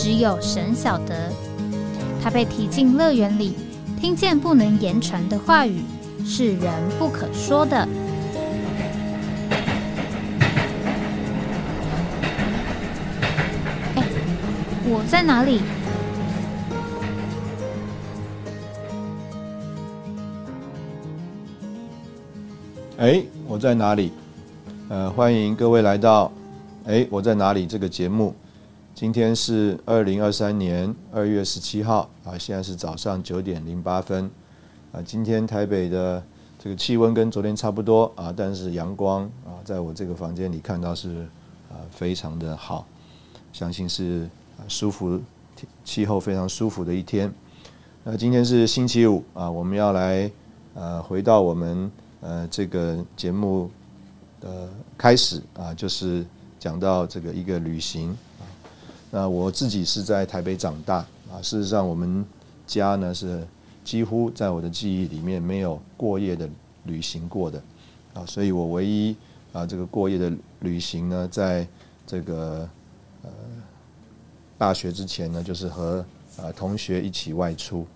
[0.00, 1.32] 只有神晓得，
[2.22, 3.56] 他被提进乐园里，
[4.00, 5.82] 听见不能言传的话语，
[6.24, 7.76] 是人不可说的。
[13.96, 14.04] 哎，
[14.84, 15.60] 我在哪里？
[22.98, 24.12] 哎，我在哪里？
[24.88, 26.26] 呃，欢迎各位来到
[26.88, 28.32] 《哎，我在哪里》这个节目。
[28.98, 34.28] 今天是二零二三年二月十七号啊，现在是早上九点零八分
[34.90, 35.00] 啊。
[35.00, 36.20] 今天台北的
[36.58, 41.22] 这个气温跟昨天差不多啊，但是阳光啊，在我这个房间里看到是
[41.70, 42.84] 啊非常的好，
[43.52, 44.28] 相信是
[44.66, 45.20] 舒服
[45.84, 47.32] 气候非常舒服的一天。
[48.02, 50.28] 那今天是星期五啊，我们要来
[50.74, 51.88] 呃回到我们
[52.20, 53.70] 呃这个节目
[54.40, 56.26] 的开始啊，就是
[56.58, 58.18] 讲到这个一个旅行。
[59.10, 60.96] 那我自己是在台北长大
[61.32, 62.24] 啊，事实上我们
[62.66, 63.46] 家呢是
[63.82, 66.48] 几乎在我的记忆里面没有过夜的
[66.84, 67.62] 旅行过的
[68.12, 69.16] 啊，所以我唯一
[69.52, 71.66] 啊这个过夜的旅行呢，在
[72.06, 72.68] 这个
[73.22, 73.30] 呃
[74.58, 76.04] 大学之前呢，就是和
[76.36, 77.86] 啊同学一起外出。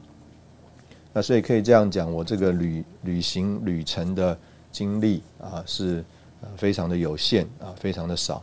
[1.12, 4.38] 那所以可以这样讲，我这个旅旅行旅程的
[4.70, 6.02] 经历啊是
[6.56, 8.42] 非常的有限啊，非常的少。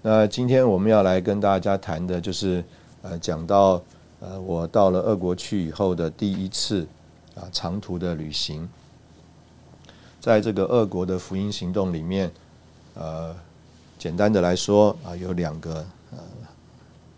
[0.00, 2.64] 那今天我们要来跟大家谈的，就是
[3.02, 3.82] 呃，讲到
[4.20, 6.86] 呃，我到了俄国去以后的第一次
[7.34, 8.68] 啊长途的旅行。
[10.20, 12.30] 在这个俄国的福音行动里面，
[12.94, 13.34] 呃，
[13.98, 16.18] 简单的来说啊，有两个呃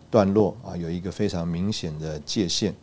[0.09, 2.73] 段落啊，有一个非常明显的界限。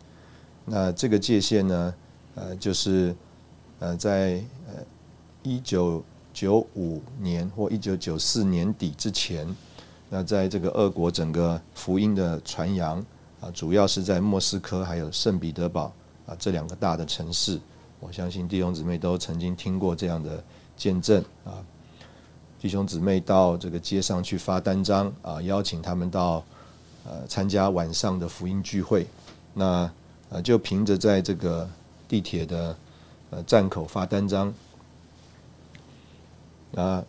[0.63, 1.93] 那这个界限呢，
[2.35, 3.13] 呃，就是
[3.79, 4.75] 呃，在呃
[5.43, 6.01] 一九
[6.33, 9.45] 九五年或一九九四年底之前。
[10.11, 12.97] 那在这个俄国整个福音的传扬
[13.39, 15.93] 啊，主要是在莫斯科还有圣彼得堡
[16.25, 17.59] 啊这两个大的城市。
[17.99, 20.43] 我相信弟兄姊妹都曾经听过这样的
[20.75, 21.61] 见证啊。
[22.59, 26.43] 弟兄姊妹到这个街上去发单张啊，邀请他们到
[27.05, 29.05] 呃参加晚上的福音聚会。
[29.53, 29.91] 那
[30.29, 31.69] 呃就凭着在这个
[32.07, 32.75] 地铁的
[33.29, 34.51] 呃站口发单张
[36.75, 37.03] 啊。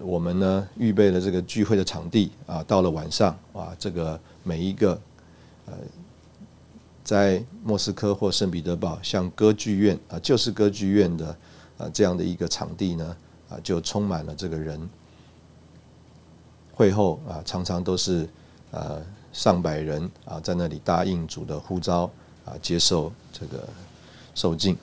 [0.00, 5.00] 我们呢预备了这个聚会的场地啊，到了晚上啊，这个每一个
[5.66, 5.72] 呃，
[7.02, 11.36] 在莫斯科或圣彼得堡像歌剧院啊，就是歌剧院的
[11.78, 13.16] 啊这样的一个场地呢
[13.48, 14.88] 啊，就充满了这个人。
[16.72, 18.28] 会后啊，常常都是
[18.72, 19.00] 呃
[19.32, 22.10] 上百人啊在那里答应主的呼召
[22.44, 23.68] 啊，接受这个
[24.34, 24.76] 受敬。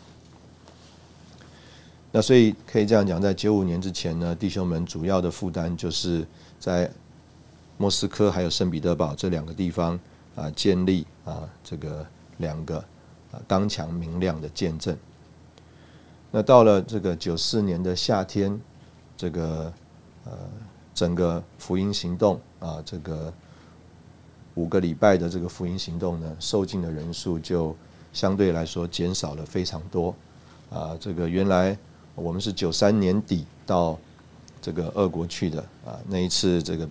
[2.14, 6.28] 那所以可以这样讲，在九五年之前呢，弟兄们主要的负担就是
[6.60, 6.92] 在
[7.78, 9.98] 莫斯科还有圣彼得堡这两个地方
[10.36, 12.06] 啊，建立啊这个
[12.40, 12.80] 两个
[13.32, 14.94] 啊刚强明亮的见证。
[16.32, 18.60] 那到了这个九四年的夏天，
[19.16, 19.72] 这个
[20.26, 20.34] 呃
[20.94, 23.34] 整个福音行动啊，这个
[24.56, 27.74] 五个礼拜的这个福音行动呢，受尽的人数就
[28.12, 30.14] 相对来说减少了非常多
[30.70, 31.78] 啊，这个原来。
[32.22, 33.98] 我们是九三年底到
[34.62, 36.88] 这个俄国去的啊，那一次这个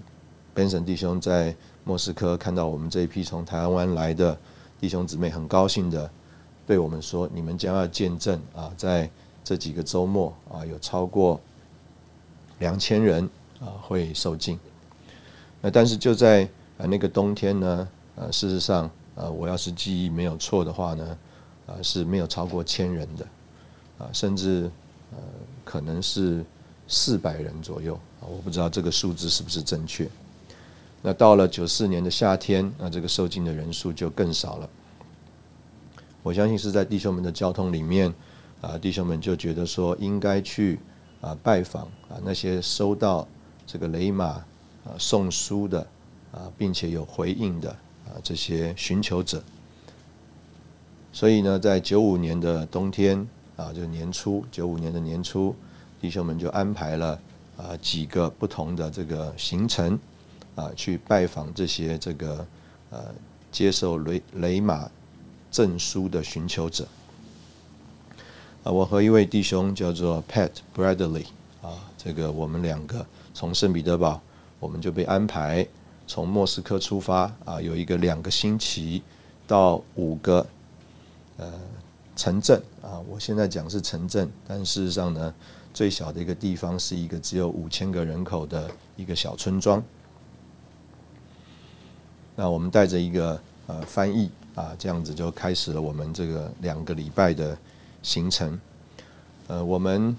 [0.54, 1.54] Benson 弟兄在
[1.84, 4.36] 莫斯科看到我们这一批从台湾来的
[4.80, 6.10] 弟兄姊妹，很高兴的
[6.66, 9.08] 对我们说：“你们将要见证啊，在
[9.44, 11.40] 这几个周末啊，有超过
[12.58, 13.28] 两千人
[13.60, 14.58] 啊会受尽。”
[15.62, 16.42] 那但是就在
[16.76, 21.18] 啊那个冬天呢，呃，事实上呃，我要是记忆没有错的话呢，
[21.66, 23.24] 啊是没有超过千人的
[23.98, 24.68] 啊，甚至。
[25.12, 25.18] 呃，
[25.64, 26.44] 可能是
[26.86, 30.08] 四百人左右啊，我不知道这个数字是不是正确。
[31.02, 34.68] 那到了九四年的夏天，那这个受尽的人数就更少了。
[36.22, 38.12] 我相信是在弟兄们的交通里面
[38.60, 40.78] 啊，弟兄们就觉得说应该去
[41.20, 43.26] 啊拜访啊那些收到
[43.66, 44.44] 这个雷马啊
[44.98, 45.80] 送书的
[46.32, 47.70] 啊，并且有回应的
[48.06, 49.42] 啊这些寻求者。
[51.12, 53.26] 所以呢，在九五年的冬天。
[53.60, 55.54] 啊，就年初九五年的年初，
[56.00, 57.20] 弟兄们就安排了
[57.58, 59.98] 啊几个不同的这个行程
[60.54, 62.46] 啊，去拜访这些这个
[62.88, 63.04] 呃
[63.52, 64.90] 接受雷雷马
[65.50, 66.88] 证书的寻求者。
[68.62, 71.26] 啊，我和一位弟兄叫做 Pat Bradley
[71.60, 73.04] 啊，这个我们两个
[73.34, 74.22] 从圣彼得堡，
[74.58, 75.66] 我们就被安排
[76.06, 79.02] 从莫斯科出发啊，有一个两个星期
[79.46, 80.46] 到五个
[81.36, 81.52] 呃
[82.20, 85.32] 城镇啊，我现在讲是城镇，但事实上呢，
[85.72, 89.82] 最小的一个地方是一个只有五千个人口的一个小村庄。
[92.36, 97.56] 那我们带着一个呃翻译啊，这样子就开始了我们这个两个礼拜的
[98.02, 98.60] 行程。
[99.46, 100.14] 呃，我们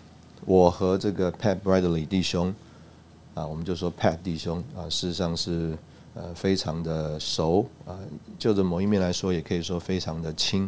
[0.45, 2.51] 我和这个 Pat Bradley 弟兄
[3.35, 5.77] 啊，我们就说 Pat 弟兄啊，事实上是
[6.15, 7.95] 呃非常的熟啊，
[8.39, 10.67] 就着某一面来说，也可以说非常的亲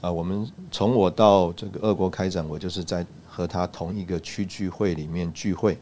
[0.00, 0.10] 啊。
[0.10, 5.78] 我们从我到这个俄国开展，我就是在和他同一个区聚会里面聚会。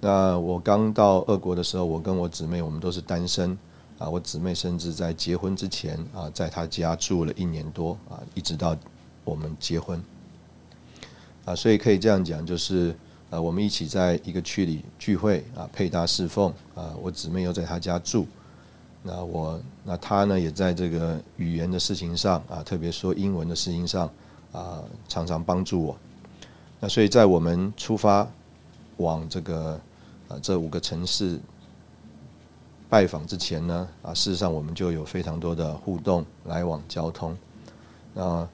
[0.00, 3.56] 那我刚到俄国的时候，我跟我姊妹我们都是单身
[3.98, 4.06] 啊。
[4.06, 8.76] 我姊妹甚至在结婚之前啊，在她家住了一年多啊，一直到
[9.24, 9.98] 我们结婚
[11.46, 12.94] 啊，所以可以这样讲，就是
[13.30, 16.94] 呃，我们一起在一个区里聚会啊，配搭侍奉啊。
[17.00, 18.26] 我姊妹又在她家住，
[19.04, 24.10] 那我那他呢，也在这个语言的事情上啊，特别说英文的事情上
[24.50, 25.96] 啊，常常帮助我。
[26.80, 28.26] 那所以在我们出发
[28.96, 29.80] 往这个。
[30.26, 31.38] 啊，这五个城市
[32.88, 37.36] 拜访之前呢，啊，事实上我们就有非常多的互动、来往、交通。
[38.14, 38.48] 那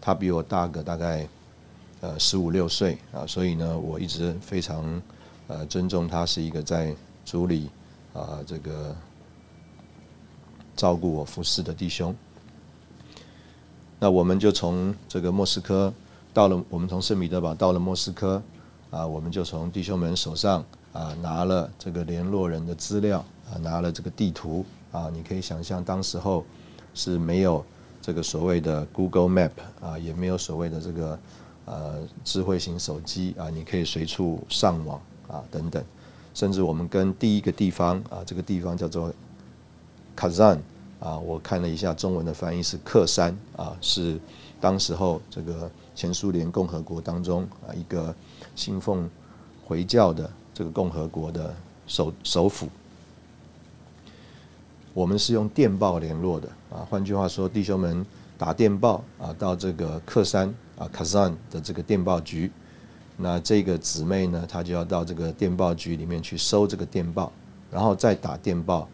[0.00, 1.28] 他比我大个大概
[2.00, 5.02] 呃十五六岁啊，所以呢，我一直非常
[5.48, 6.96] 呃尊重他，是一个在
[7.26, 7.68] 主里
[8.14, 8.96] 啊这个
[10.76, 12.14] 照顾我服侍的弟兄。
[13.98, 15.92] 那我们就从这个莫斯科
[16.34, 18.42] 到了，我们从圣彼得堡到了莫斯科
[18.90, 20.64] 啊，我们就从弟兄们手上。
[20.92, 26.44] 啊，拿了这个联络人的资料，啊，拿了这个地图，啊，你可以想象，当时候
[26.92, 27.64] 是没有
[28.02, 31.18] 这个所谓的 Google Map，啊，也没有所谓的这个
[31.64, 35.82] 呃智慧型手机，啊，你可以随处上网，啊，等等，
[36.34, 39.10] 甚至我们跟第一个地方，啊，这个地方叫做
[40.16, 40.58] Kazan，
[41.00, 44.18] 啊，我看了一下中文的翻译是克山，啊，是
[44.60, 48.14] 当时候这个前苏联共和国当中啊一个
[48.54, 49.08] 信奉
[49.64, 50.30] 回教的。
[50.54, 51.54] 这个共和国的
[51.86, 52.68] 首首府，
[54.92, 56.86] 我们是用电报联络的啊。
[56.90, 58.04] 换句话说，弟兄们
[58.36, 62.52] 打电报啊，到这个克山啊 Kazan 的这个电报局，
[63.16, 67.32] 那这个姊妹呢，她就要到这个电报局里面去收这个电报，
[67.70, 68.86] 然后再打电报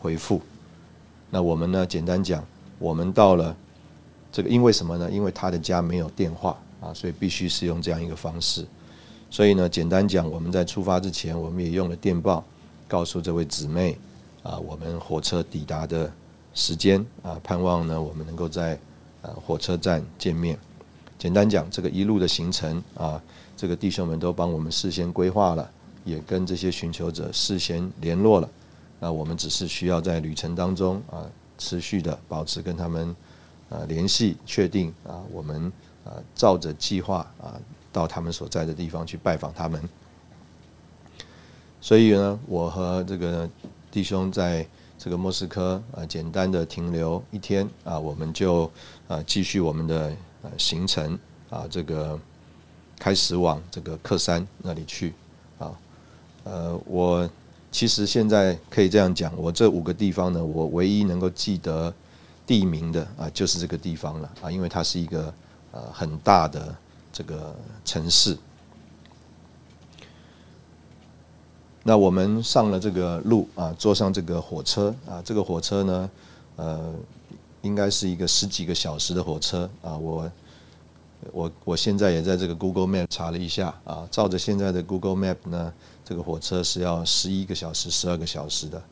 [0.00, 0.40] 回复。
[1.30, 2.44] 那我们呢，简单讲，
[2.78, 3.56] 我们到了
[4.30, 5.10] 这个，因为什么呢？
[5.10, 8.64] 因为他的家没有电话啊，所以必须是用这样一个方式。
[9.30, 12.44] 所以呢，简单讲，我们在出发之前，我们也用了电报，
[12.86, 13.98] 告诉这位姊妹，
[14.44, 16.12] 啊，我们火车抵达的
[16.54, 18.78] 时间，啊，盼望呢，我们能够在
[19.22, 20.56] 呃火车站见面。
[21.18, 23.20] 简单讲，这个一路的行程，啊，
[23.56, 25.68] 这个弟兄们都帮我们事先规划了，
[26.04, 28.48] 也跟这些寻求者事先联络了。
[29.00, 31.24] 那我们只是需要在旅程当中，啊，
[31.58, 33.14] 持续的保持跟他们，
[33.70, 35.72] 啊，联系，确定，啊，我们，
[36.04, 37.60] 啊，照着计划，啊。
[37.94, 39.80] 到他们所在的地方去拜访他们，
[41.80, 43.48] 所以呢，我和这个
[43.88, 44.66] 弟兄在
[44.98, 48.68] 这个莫斯科啊，简单的停留一天啊，我们就
[49.06, 51.16] 啊继续我们的呃行程
[51.50, 52.18] 啊，这个
[52.98, 55.14] 开始往这个克山那里去
[55.60, 55.70] 啊。
[56.42, 57.30] 呃，我
[57.74, 61.92] 其实现在可以这样讲，我这五个地方呢，我唯一能够记得
[62.46, 65.34] 地名的啊，就是这个地方了啊，因为它是一个
[65.72, 66.72] 呃很大的。
[67.16, 67.54] 这个
[67.84, 68.36] 城市，
[71.84, 76.10] 那我们上了这个路啊，坐上这个火车啊，这个火车呢，
[76.56, 76.92] 呃，
[77.62, 79.96] 应该是一个十几个小时的火车啊。
[79.96, 80.32] 我
[81.30, 85.72] 我我现在也在这个 Google Map 查了一下啊，照着现在的 Google Map 呢，
[86.04, 88.82] 这个火车是要十一个小时、十二个小时的。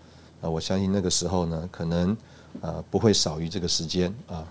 [0.40, 2.16] 那我相信那个时候呢，可能
[2.61, 4.45] 啊不会少于这个时间啊。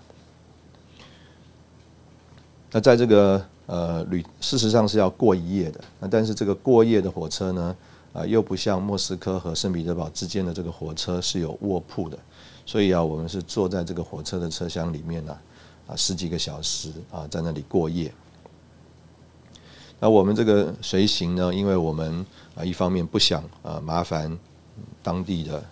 [2.70, 5.80] 那在这个呃旅，事实上是要过一夜的。
[6.00, 7.76] 那但是这个过夜的火车呢，
[8.14, 12.18] 啊，又不像莫斯科和圣彼得堡之间的这个火车是有卧铺的，
[12.64, 15.36] 所以啊，我们是坐在这个火车的车厢里面呢，
[15.86, 18.10] 啊，十几个小时啊，在那里过夜。
[20.00, 22.24] 那我们这个随行呢，因为我们
[22.54, 24.38] 啊，一方面不想啊麻烦
[25.02, 25.62] 当地的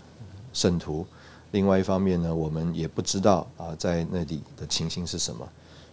[0.53, 1.07] 圣徒，
[1.53, 5.47] 另外一方面呢，我们也不知道啊，在那里的情形是什么。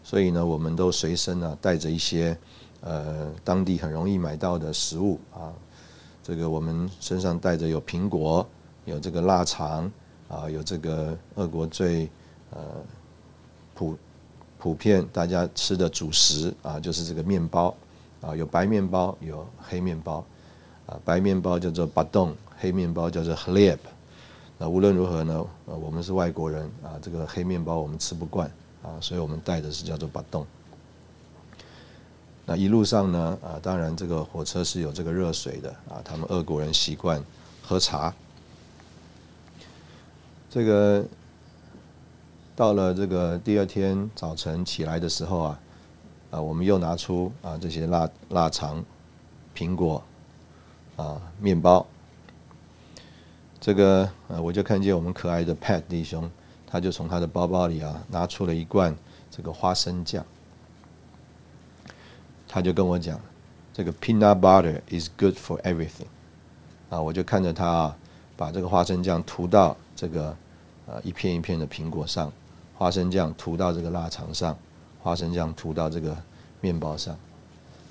[0.03, 2.37] 所以呢，我们都随身呢带着一些
[2.79, 5.51] 呃当地很容易买到的食物啊，
[6.23, 8.47] 这个我们身上带着有苹果，
[8.85, 9.91] 有这个腊肠，
[10.29, 12.09] 啊，有这个俄国最
[12.51, 12.59] 呃
[13.75, 13.97] 普
[14.57, 17.75] 普遍大家吃的主食啊，就是这个面包
[18.21, 20.25] 啊，有白面包，有黑面包
[20.87, 23.77] 啊，白面包叫做巴洞，黑面包叫做 hleb。
[24.57, 28.49] 那无论如何呢，呃，我们是外国人啊，这个黑面包我们吃不惯
[28.81, 30.47] 啊，所以我们带的是叫做巴洞。
[32.45, 37.21] 那一路上呢，啊，当然这个火车是有这个热水的啊，他们俄国人习惯
[37.61, 38.13] 喝茶。
[40.49, 41.05] 这个
[42.55, 45.59] 到了这个第二天早晨起来的时候啊，
[46.31, 48.83] 啊，我们又拿出啊这些腊腊肠、
[49.53, 50.01] 苹果
[50.97, 51.85] 啊、面包。
[53.61, 56.29] 这个呃，我就看见我们可爱的 Pat 弟兄，
[56.67, 58.93] 他就从他的包包里啊拿出了一罐
[59.31, 60.25] 这个花生酱。
[62.47, 63.19] 他就跟我讲，
[63.73, 66.07] 这个 peanut butter is good for everything。
[66.89, 67.97] 啊，我就看着他啊，
[68.37, 70.35] 把这个花生酱涂到这个
[70.85, 72.31] 呃一片一片的苹果上，
[72.75, 74.57] 花生酱涂到这个腊肠上，
[75.01, 76.15] 花生酱涂到这个
[76.61, 77.17] 面包上。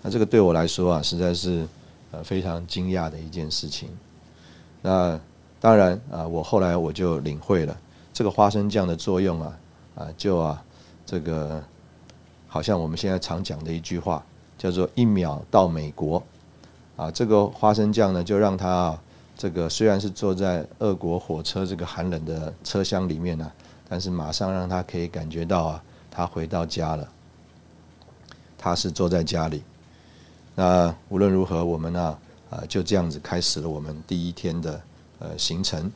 [0.03, 1.67] 那这个对我来说啊，实在是
[2.11, 3.89] 呃非常惊讶的一件事情。
[4.83, 5.19] 那
[5.61, 7.77] 当然啊，我后来我就领会了
[8.13, 9.59] 这个花生酱的作用啊
[9.95, 10.63] 啊，就啊
[11.05, 11.63] 这个
[12.47, 14.25] 好像我们现在常讲的一句话。
[14.59, 16.23] 叫做一秒到美国，
[16.97, 19.03] 啊，这个花生酱呢，就让他啊，
[19.37, 23.53] 这个虽然是坐在俄国火车这个寒冷的车厢里面呢，
[23.87, 27.07] 但是马上让他可以感觉到啊，他回到家了，
[28.57, 29.63] 他是坐在家里。
[30.59, 32.17] 那无论如何，我们呢，
[32.49, 34.81] 啊，就这样子开始了我们第一天的
[35.19, 35.93] 呃行程。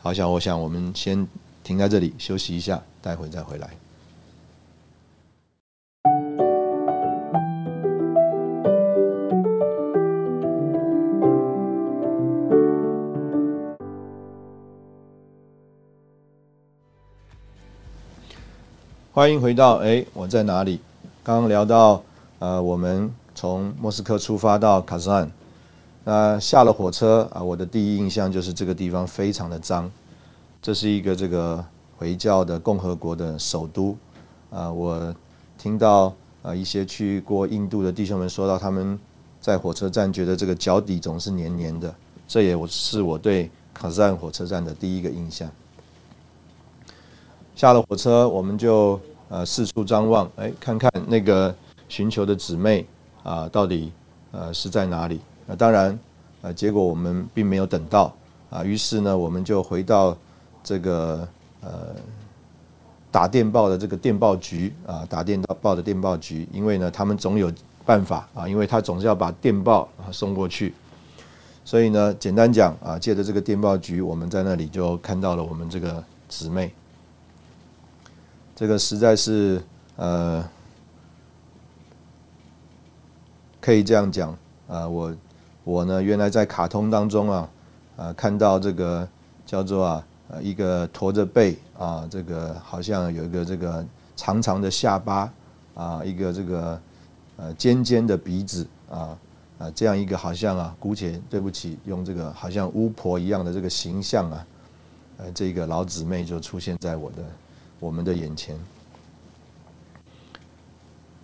[0.00, 1.26] 好，想我想我们先
[1.64, 3.68] 停在这里休息一下，待会再回来。
[19.12, 20.80] 欢迎回到哎，我在哪里？
[21.24, 22.00] 刚刚聊到
[22.38, 23.12] 呃，我们
[23.44, 25.30] 从莫斯科出发到卡山，
[26.02, 29.90] 那下了火车啊，我的第一印象就是这个地方非常的脏。
[30.62, 31.62] 这是一个这个
[31.98, 33.94] 回教的共和国的首都
[34.48, 35.14] 啊，我
[35.58, 36.10] 听到
[36.40, 38.98] 啊一些去过印度的弟兄们说到，他们
[39.42, 41.94] 在火车站觉得这个脚底总是黏黏的，
[42.26, 45.50] 这也是我对卡山火车站的第一个印象。
[47.54, 48.98] 下了火车，我们就
[49.28, 51.54] 呃四处张望，哎，看看那个
[51.90, 52.86] 寻求的姊妹
[53.24, 53.92] 啊，到底
[54.30, 55.20] 呃是在哪里？
[55.46, 55.98] 那当然，
[56.42, 58.14] 呃，结果我们并没有等到
[58.50, 60.16] 啊，于是呢，我们就回到
[60.62, 61.26] 这个
[61.60, 61.96] 呃
[63.10, 67.52] 打电报的这个电报局啊，打电报的电报局，因为呢，他们总有
[67.84, 70.72] 办法啊，因为他总是要把电报啊送过去，
[71.64, 76.72] 所以呢，简单讲啊，借着这个电报局，我们在那里就看到了我们这个姊妹。
[78.56, 79.60] 这个实在是
[79.96, 80.48] 呃，
[83.64, 84.36] 可以这样讲
[84.68, 85.16] 啊，我
[85.64, 87.48] 我呢原来在卡通当中啊
[87.96, 89.08] 啊看到这个
[89.46, 93.82] 叫做啊呃一个驼着背啊，这个好像有一个这个
[94.16, 95.32] 长长的下巴
[95.74, 96.78] 啊，一个这个
[97.38, 99.16] 呃尖尖的鼻子啊
[99.58, 104.46] 啊这样一个好像啊，姑且对不起，用这个好像巫婆一样的这个形象啊，
[105.16, 107.16] 呃这个老姊妹就出现在我的。
[107.80, 108.56] 我们的眼前，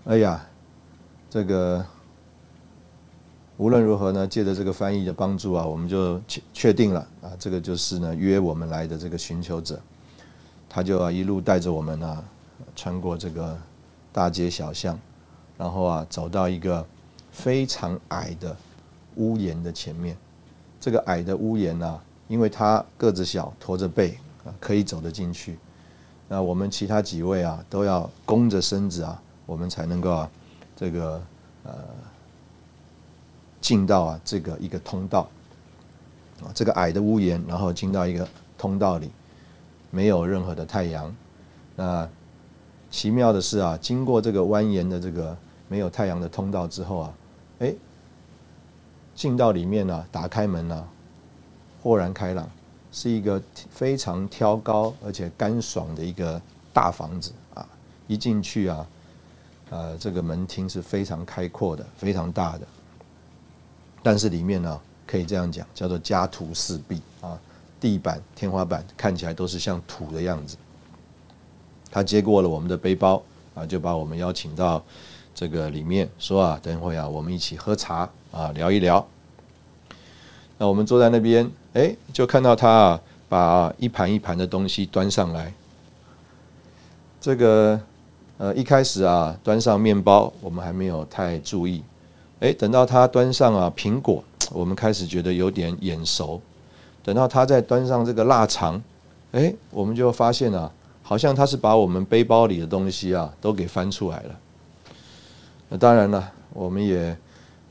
[0.05, 0.45] 哎呀，
[1.31, 1.83] 这个
[3.61, 9.79] 无论如何呢，借着这个翻译的帮助啊，我们就确确定了啊，这个就是呢约我们来的这个寻求者，
[10.67, 12.25] 他就啊一路带着我们啊，
[12.75, 13.55] 穿过这个
[14.15, 14.99] 大街小巷，
[15.59, 16.83] 然后啊走到一个
[17.31, 18.57] 非常矮的
[19.17, 20.17] 屋檐的前面，
[20.81, 25.59] 这个矮的屋檐呢，因为他个子小，驼着背啊，可以走得进去。
[26.29, 30.31] 那我们其他几位啊，都要弓着身子啊，我们才能够啊，
[30.75, 31.21] 这个
[31.65, 31.75] 呃
[33.61, 35.29] 进到啊这个一个通道
[36.43, 38.27] 啊，这个矮的屋檐，然后进到一个
[38.57, 39.11] 通道里，
[39.91, 41.15] 没有任何的太阳。
[41.77, 42.09] 那
[42.91, 45.37] 奇妙的是啊，经过这个蜿蜒的这个
[45.69, 47.15] 没有太阳的通道之后啊，
[47.61, 47.75] 哎，
[49.15, 50.89] 进到里面呢，打开门呢，
[51.83, 52.49] 豁然开朗。
[52.93, 53.41] 是一个
[53.71, 57.65] 非常挑高而且干爽的一个大房子啊！
[58.09, 58.87] 一进去啊，
[59.71, 62.67] 呃，这个门厅是非常开阔的，非常大的。
[64.03, 67.39] 但是里面呢，可以这样讲，叫做家徒四壁啊，
[67.81, 70.57] 地板、天花板看起来都是像土的样子。
[71.91, 73.23] 他接过了我们的背包
[73.55, 74.83] 啊，就把我们邀请到
[75.35, 79.07] 这个里面，说啊，等会啊，我们一起喝茶啊，聊一聊。
[80.59, 81.51] 那我们坐在那边。
[81.73, 85.53] 哎，就看到他啊，把一盘一盘的东西端上来。
[87.21, 87.81] 这个
[88.39, 91.85] 呃一开始啊端上面包，我们还没有太注意。
[92.41, 96.41] 哎，等到他端上啊苹果，我们开始觉得有点眼熟。
[97.03, 98.83] 等到他再端上这个腊肠，
[99.33, 100.71] 哎，我们就发现啊，
[101.03, 104.39] 好像他是把我们背包里的东西啊都给翻出来了。
[105.69, 107.17] 那当然了，我们也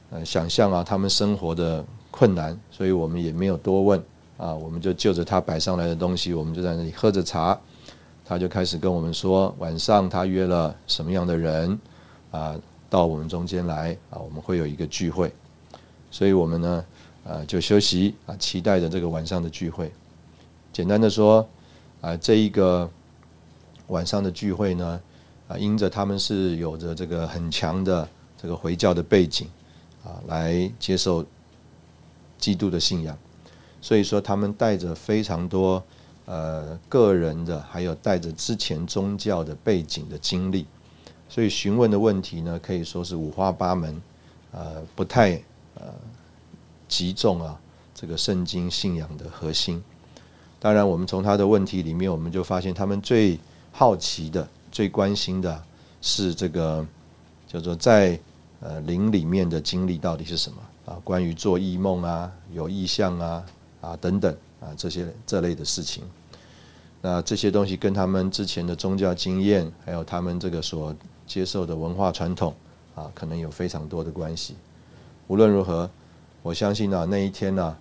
[0.09, 4.03] 呃想象啊他们生活的困难，所以我们也没有多问
[4.37, 7.59] 啊，我们就就着他摆上来的东西，我们就在那里喝着茶。
[8.25, 11.79] 他就开始跟我们说，晚上他约了什么样的人
[12.29, 12.55] 啊，
[12.89, 15.31] 到我们中间来啊，我们会有一个聚会，
[16.09, 16.85] 所以我们呢，
[17.23, 19.91] 呃，就休息啊，期待着这个晚上的聚会。
[20.73, 21.47] 简单的说，
[22.01, 22.89] 啊，这一个
[23.87, 25.01] 晚上的聚会呢，
[25.47, 28.07] 啊，因着他们是有着这个很强的
[28.41, 29.47] 这个回教的背景
[30.03, 31.25] 啊，来接受
[32.37, 33.17] 基督的信仰，
[33.81, 35.83] 所以说他们带着非常多。
[36.25, 40.63] 呃，个人的还有带着之前宗教的背景的经历，
[41.29, 44.01] 所以询问的问题呢，可以说是五花八门，
[44.51, 45.33] 呃，不太
[45.75, 45.93] 呃
[46.87, 47.57] 集中啊
[47.93, 49.81] 这个圣经信仰的核心。
[50.59, 53.39] 当然，我们从他的问题里面，我们就发现他们最
[53.71, 55.63] 好奇的、最关心的
[56.01, 56.85] 是这个
[57.47, 58.19] 叫做在
[58.59, 60.99] 呃灵里面的经历到底是什么啊？
[61.03, 63.45] 关于做异梦啊、有意象啊
[63.79, 66.03] 啊等等啊这些这类的事情。
[67.01, 70.93] 那这些东西跟他们之前的宗教经验，还有他们这个所
[71.29, 72.53] 接受的文化传统
[72.93, 74.55] 啊，可能有非常多的关系。
[75.27, 75.87] 无论如何，
[76.41, 77.77] 我相信啊，那一天呢，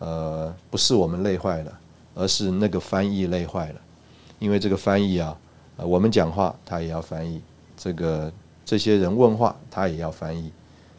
[0.00, 1.78] 呃，不是我们累坏了，
[2.14, 3.80] 而是那个翻译累坏了。
[4.40, 5.34] 因为这个翻译啊，
[5.76, 7.40] 我们讲话他也要翻译，
[7.76, 8.30] 这个
[8.64, 10.52] 这些人问话他也要翻译。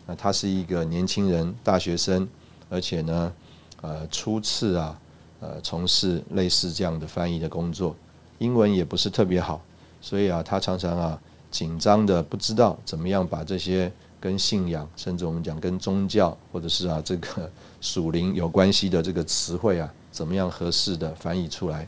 [0.07, 2.27] 那他是一个年轻人，大学生，
[2.69, 3.33] 而且呢，
[3.81, 4.99] 呃，初次啊。
[5.41, 7.95] 呃，从事类似这样的翻译的工作，
[8.39, 9.61] 英文也不是特别好，
[10.01, 11.17] 所以啊，他常常啊
[11.51, 17.49] 紧张的不知道怎么样把这些跟信仰，甚至我们讲跟宗教或者是啊这个
[17.81, 21.87] 属灵有关系的这个词汇啊，怎么样合适的翻译出来，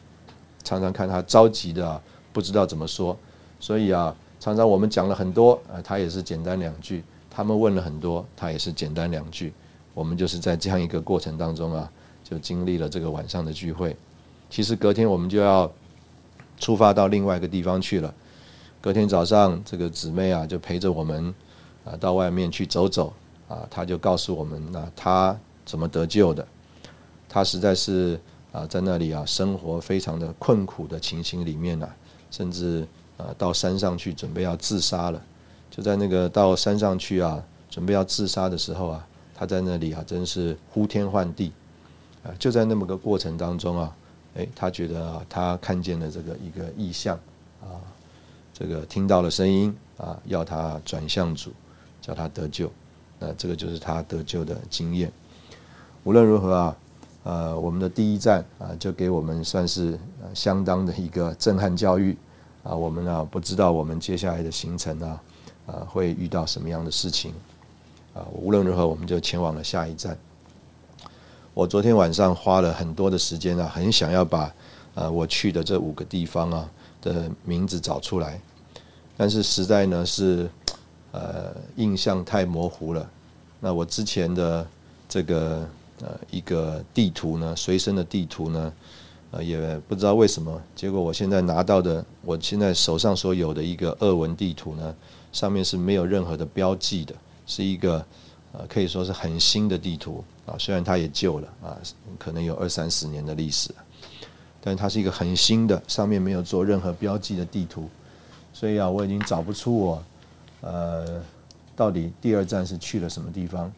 [0.64, 2.02] 常常看他着急的
[2.34, 3.18] 不知道怎么说，
[3.60, 9.54] 所以啊，常常我们讲了很多啊，他也是简单两句；他们问了很多，他也是简单两句。
[9.94, 11.90] 我们就是在这样一个过程当中啊。
[12.24, 13.94] 就经历了这个晚上的聚会，
[14.50, 15.70] 其实隔天我们就要
[16.58, 18.14] 出发到另外一个地方去了。
[18.82, 21.34] 隔天早上，这个姊妹啊就陪着我们
[21.86, 23.14] 啊到外面去走走
[23.48, 26.46] 啊，她就告诉我们那她怎么得救的。
[27.30, 28.20] 她实在是
[28.52, 31.88] 啊在那里啊生活非常的困苦的情形里面呢，
[32.32, 35.22] 甚至啊到山上去准备要自杀了。
[35.70, 41.54] 就在那个到山上去啊准备要自杀的时候啊，她在那里啊真是呼天唤地。
[42.24, 43.96] 啊，就在那么个过程当中啊，
[44.36, 47.20] 哎，他觉得啊，他看见了这个一个意象
[47.60, 47.82] 啊，
[48.62, 51.50] 这个听到了声音啊，要他转向主，
[52.00, 52.72] 叫他得救，
[53.18, 55.12] 那这个就是他得救的经验。
[56.04, 56.78] 无论如何啊，
[57.24, 60.00] 呃，我们的第一站啊，就给我们算是
[60.36, 62.16] 相当的一个震撼教育
[62.62, 62.76] 啊。
[62.76, 65.24] 我们啊，不知道我们接下来的行程啊，
[65.66, 67.34] 啊，会遇到什么样的事情
[68.14, 68.22] 啊。
[68.32, 70.16] 无论如何，我们就前往了下一站。
[71.56, 74.54] 我昨天晚上花了很多的时间啊，很想要把
[74.94, 76.70] 呃我去的这五个地方啊
[77.02, 78.40] 的名字找出来，
[79.18, 80.50] 但是实在呢是
[81.12, 83.10] 呃印象太模糊了。
[83.60, 84.68] 那我之前的
[85.08, 85.68] 这个
[86.02, 88.74] 呃一个地图呢，随身的地图呢，
[89.32, 94.96] 呃也不知道为什么，结果我现在拿到的，我现在手上所有的一个俄文地图呢，
[95.32, 97.14] 上面是没有任何的标记的，
[97.46, 98.06] 是一个。
[98.54, 101.72] 呃，可以说是很新的地图啊，虽然它也旧了啊，
[102.20, 103.74] 可能有二三十年的历史，
[104.60, 107.90] 但它是一个很新的，上面没有做任何标记的地图，
[108.62, 110.04] 所以啊，我已经找不出我
[110.62, 111.20] 呃
[111.76, 113.72] 到底第二站是去了什么地方。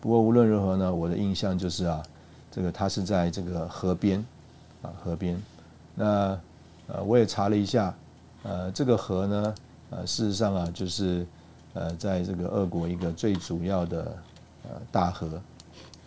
[0.00, 2.02] 不过无论如何呢，我的印象就是啊，
[2.50, 4.18] 这个它是在这个河边
[4.82, 5.40] 啊，河边。
[5.94, 6.36] 那
[6.88, 7.94] 呃，我也查了一下，
[8.42, 9.54] 呃，这个河呢，
[9.90, 11.24] 呃，事实上啊，就是。
[11.74, 14.16] 呃，在这个俄国一个最主要的
[14.62, 15.28] 呃大河，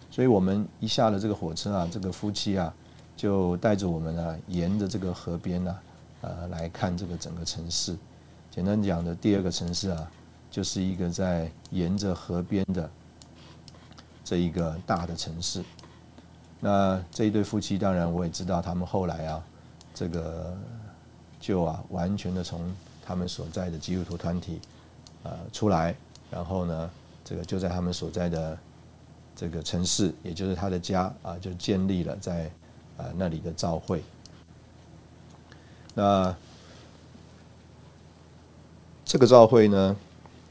[0.10, 2.74] 所以我们一下了这个火车啊，这个夫妻啊
[3.18, 5.78] 就带着我们啊，沿着这个河边呢，
[6.22, 7.98] 呃，来看这个整个城市。
[8.58, 10.12] 简单讲的第二个城市啊，
[10.50, 12.90] 就是一个在沿着河边的
[14.26, 15.64] 这一个大的城市。
[16.60, 19.44] 那这一对夫妻，当然我也知道，他们后来啊，
[19.94, 20.58] 这个
[21.40, 24.60] 就啊，完全的从他们所在的基督徒团体。
[25.22, 25.96] 呃，出来，
[26.32, 26.90] 然后呢，
[27.24, 28.58] 这个就在他们所在的
[29.36, 32.50] 这个城市，也就是他的家啊，就建立了在
[32.98, 34.04] 啊那里的教会。
[35.94, 36.36] 那
[39.18, 39.96] 这个召会呢，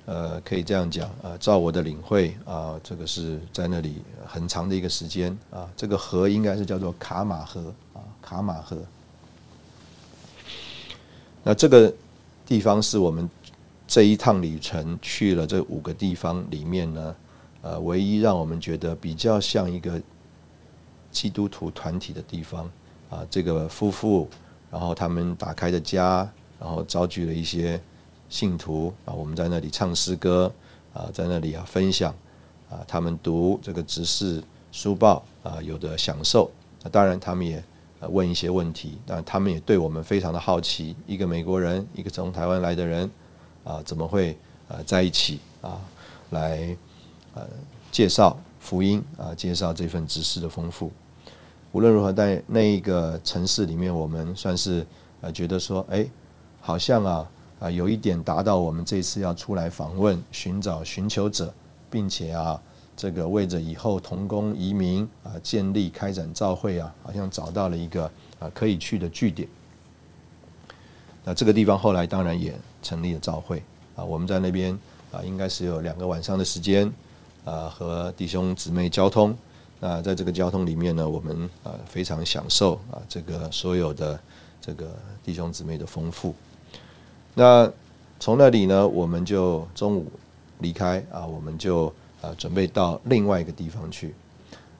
[0.06, 8.76] 呃，可以这样讲啊，照我的领会啊，这个是在那里很长的一个时间啊，这个河应该是叫做卡马河啊，卡马河。
[11.44, 11.94] 那这个
[12.44, 13.30] 地方是我们
[13.86, 17.16] 这一趟旅程去了这五个地方里面呢，
[17.62, 20.02] 呃，唯一让我们觉得比较像一个
[21.12, 22.68] 基督徒团体的地方
[23.10, 24.28] 啊，这个夫妇，
[24.72, 27.80] 然后他们打开的家，然后召集了一些
[28.28, 30.52] 信徒啊，我们在那里唱诗歌
[30.92, 32.14] 啊，在那里啊分享
[32.70, 36.50] 啊，他们读这个执事书报啊，有的享受，
[36.82, 37.62] 那当然他们也。
[38.10, 40.94] 问一些问题，但他们也对我们非常的好奇。
[41.06, 43.10] 一个美国人，一个从台湾来的人，
[43.64, 44.36] 啊，怎么会
[44.68, 45.80] 呃在一起啊？
[46.30, 46.76] 来
[47.34, 47.42] 呃
[47.90, 50.92] 介绍福音啊，介绍这份知识的丰富。
[51.72, 54.86] 无论如何，在那一个城市里面，我们算是
[55.22, 56.06] 呃觉得说，哎，
[56.60, 61.52] 好像啊啊有一点达到我们这次要出来访问、寻找寻求者，
[61.90, 62.60] 并且啊。
[62.98, 69.46] 这个为着以后同工移民啊，建立开展教会啊，好像找到了一个啊可以去的据点。
[71.22, 73.62] 那这个地方后来当然也成立了教会
[73.96, 74.72] 啊，我们在那边
[75.12, 76.90] 啊，应该是有两个晚上的时间
[77.44, 79.36] 啊，和弟兄姊妹交通。
[79.78, 84.18] 那在这个交通里面呢，我们啊非常享受啊这个所有的
[84.58, 84.88] 这个
[85.22, 86.34] 弟兄姊妹的丰富。
[87.38, 87.70] 那
[88.18, 90.10] 从那里呢，我们就中午
[90.58, 91.92] 离开啊，我们就。
[92.22, 94.14] 啊，准备到另外一个地方去。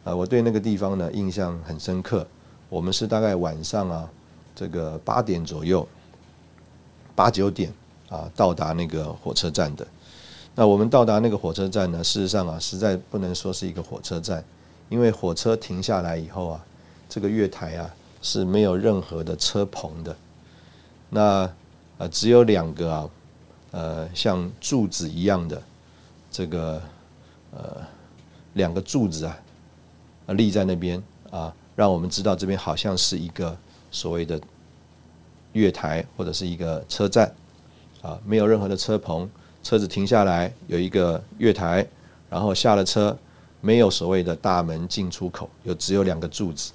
[0.05, 2.27] 啊，我对那个地方呢印象很深刻。
[2.71, 4.11] 我们是大概晚上啊，
[4.55, 5.87] 这个八点左右，
[7.15, 7.71] 八九点
[8.09, 9.87] 啊，到达那个火车站的。
[10.55, 14.43] 那我们到达那个火车站呢，事实上啊，实在不能说是一个火车站，
[14.89, 16.65] 因为火车停下来以后啊，
[17.07, 20.17] 这个月台啊是没有任何的车棚的。
[21.11, 21.49] 那
[21.99, 23.11] 啊，只有两个啊，
[23.71, 25.63] 呃，像柱子一样的
[26.31, 26.83] 这个。
[27.53, 27.81] 呃，
[28.53, 29.39] 两个柱子啊，
[30.27, 33.57] 立在那边啊，让我们知道这边好像是一个
[33.91, 34.39] 所谓的
[35.53, 37.33] 月台或者是一个车站
[38.03, 39.27] 啊，没有任何的车棚，
[39.63, 41.87] 车子停下来有一个月台，
[42.29, 43.17] 然后下了车，
[43.63, 46.73] 没有所谓的大门进出口，有只有两个柱子。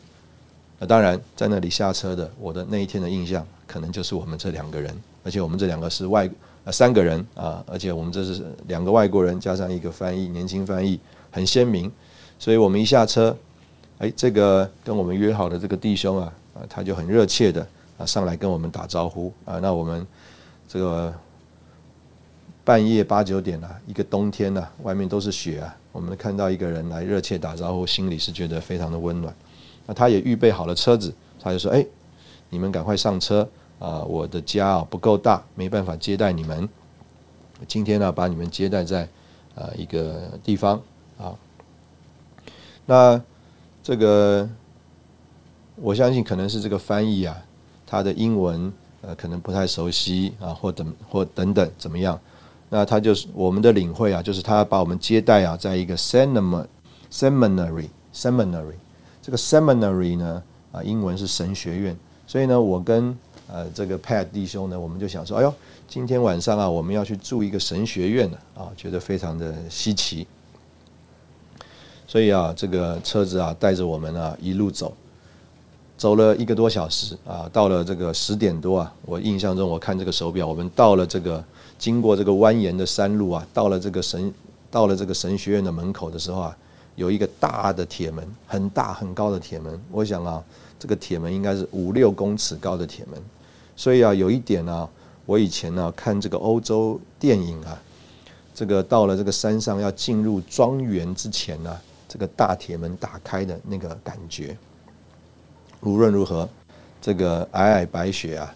[0.80, 6.30] 那当然在那里下车的，我的那一天的印象可能就是我们这两个人，而且我们这两个是外。
[6.64, 11.00] 呃，三个人啊，而且我们这是两个外国人加上一个翻译，年轻翻译
[11.32, 11.92] 很鲜明，
[12.38, 13.36] 所以我们一下车，
[13.98, 20.06] 哎，这个跟我们约好的这个弟兄啊，啊，他就很热切的啊上来跟我们打招呼啊，那我们
[20.68, 21.12] 这个
[22.64, 29.34] 半夜八九点啊，一个冬天呐，外面都是雪啊，我们看到一个人来热切打招呼，心里是觉得非常的温暖。
[29.88, 31.84] 那他也预备好了车子，他就说：“哎，
[32.52, 33.50] 你们赶快上车。”
[33.82, 36.70] 啊，我的家啊不够大，没办法接待你们。
[37.68, 39.10] 今天呢，把你们接待在
[39.56, 40.80] 啊一个地方
[41.18, 41.34] 啊。
[42.86, 43.20] 那
[43.82, 44.48] 这个
[45.76, 47.36] 我相信可能是这个翻译啊，
[47.88, 52.20] 他的英文呃可能不太熟悉啊，或等或等等怎么样？
[52.70, 56.66] 那他就是我们的领会啊，就是他把我们接待啊，在一个 seminary
[57.12, 58.76] seminary seminary
[59.22, 60.42] 这个 seminary 呢
[60.72, 63.18] 啊，英文是神学院，所以呢，我跟
[63.52, 65.54] 呃，这个 Pat 弟兄呢，我们就想说，哎呦，
[65.86, 70.26] 今天晚上啊，我们要去住一个神学院呢，啊，觉得非常的稀奇。
[72.08, 74.94] 所以啊，这个车子啊，带着我们啊，一路走，
[75.98, 81.44] 走了一个多小时啊，到了这个十点多啊，我印象中我看这个手表，我们到了这个
[81.78, 84.34] 经过这个蜿蜒的山路啊，到了这个神
[84.70, 86.58] 到了这个神学院的门口的时候啊，
[86.96, 90.42] 有一个大的铁门，很大很高的铁门，我想啊，
[90.80, 93.22] 这个铁门应该是五六公尺高的铁门。
[93.82, 94.88] 所以啊，有一点呢，
[95.26, 97.82] 我以前呢看这个欧洲电影啊，
[98.54, 101.76] 这个到了这个山上要进入庄园之前呢，
[102.08, 104.56] 这个大铁门打开的那个感觉。
[105.80, 106.48] 无论如何，
[107.02, 108.54] 这个皑皑白雪啊，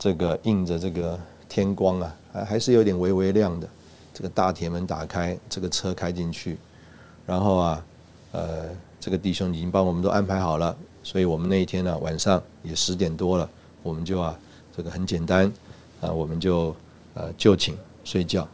[0.00, 1.16] 这个映着这个
[1.48, 3.68] 天光啊，还还是有点微微亮的。
[4.12, 6.58] 这个大铁门打开，这个车开进去，
[7.24, 7.84] 然后啊，
[8.32, 8.64] 呃，
[8.98, 13.48] 这个弟兄已经帮我们都安排好了，所以我们那一天呢晚上也十点多了，
[13.84, 14.36] 我们就啊。
[14.76, 15.50] 这个很简单
[16.00, 16.74] 啊，我们就
[17.14, 18.46] 呃就寝睡觉。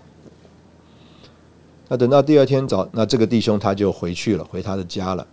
[1.89, 5.27] 那等到第二天早，那这个弟兄他就回去了，回他的家了。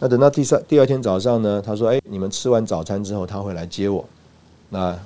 [0.00, 4.04] 那等到第三第二天早上呢，他说：“哎，你们吃完早餐之后，他会来接我。”
[4.70, 4.98] 那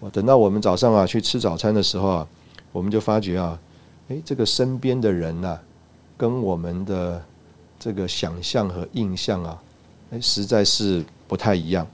[0.00, 2.28] 我等到我们早上啊去吃早餐的时候啊，
[2.72, 3.58] 我们就发觉啊，
[4.08, 5.58] 哎，这个身边的人呐，
[6.16, 7.22] 跟我们的
[7.78, 9.62] 这个想象和印象啊
[10.10, 11.86] 哎，实在是不太一样。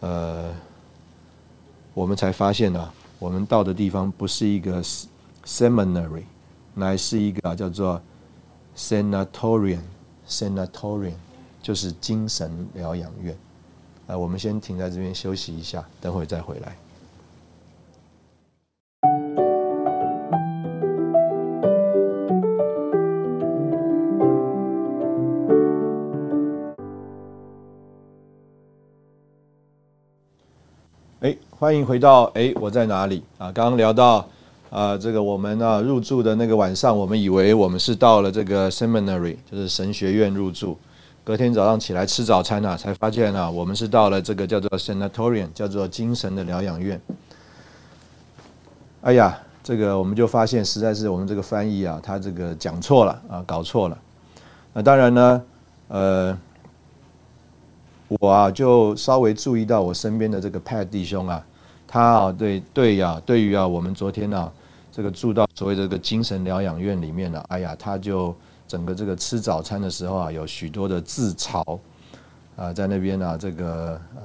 [0.00, 0.54] 呃，
[1.94, 4.82] 我们才发现呢，我们到的地方不是一个
[5.44, 6.24] seminary，
[6.74, 8.02] 乃是一个叫做
[8.76, 11.14] sanatorium，sanatorium
[11.62, 13.34] 就是精神疗养院。
[14.06, 16.76] 啊，我们先停在这边休息一下，等会再回来。
[31.64, 33.50] 欢迎回到哎，我在哪里啊？
[33.50, 34.28] 刚刚聊到
[34.68, 40.76] 啊，这个我们啊入住的那个晚上，我们以为我们是到了这个 seminary，就是神学院入住。
[41.24, 47.00] 隔天早上起来吃早餐啊，才发现啊，我们是到了这个叫做 sanatorium，叫做精神的疗养院。
[49.00, 53.98] 哎呀，这个我们就发现，实在是我们这个翻译啊，他这个讲错了啊，搞错了。
[54.74, 55.42] 那当然呢，
[55.88, 56.38] 呃，
[58.20, 61.42] 我啊就稍微注意到我身边的这个 Pat 弟兄啊，
[61.94, 64.52] 他啊对对呀，对于啊我们昨天啊
[64.90, 68.34] 这个住到所谓这个精神疗养院里面呢，哎呀，他就。
[68.66, 71.78] 整个这个吃早餐的时候啊，有许多的自嘲
[72.56, 74.22] 啊，在那边呢，这个呃，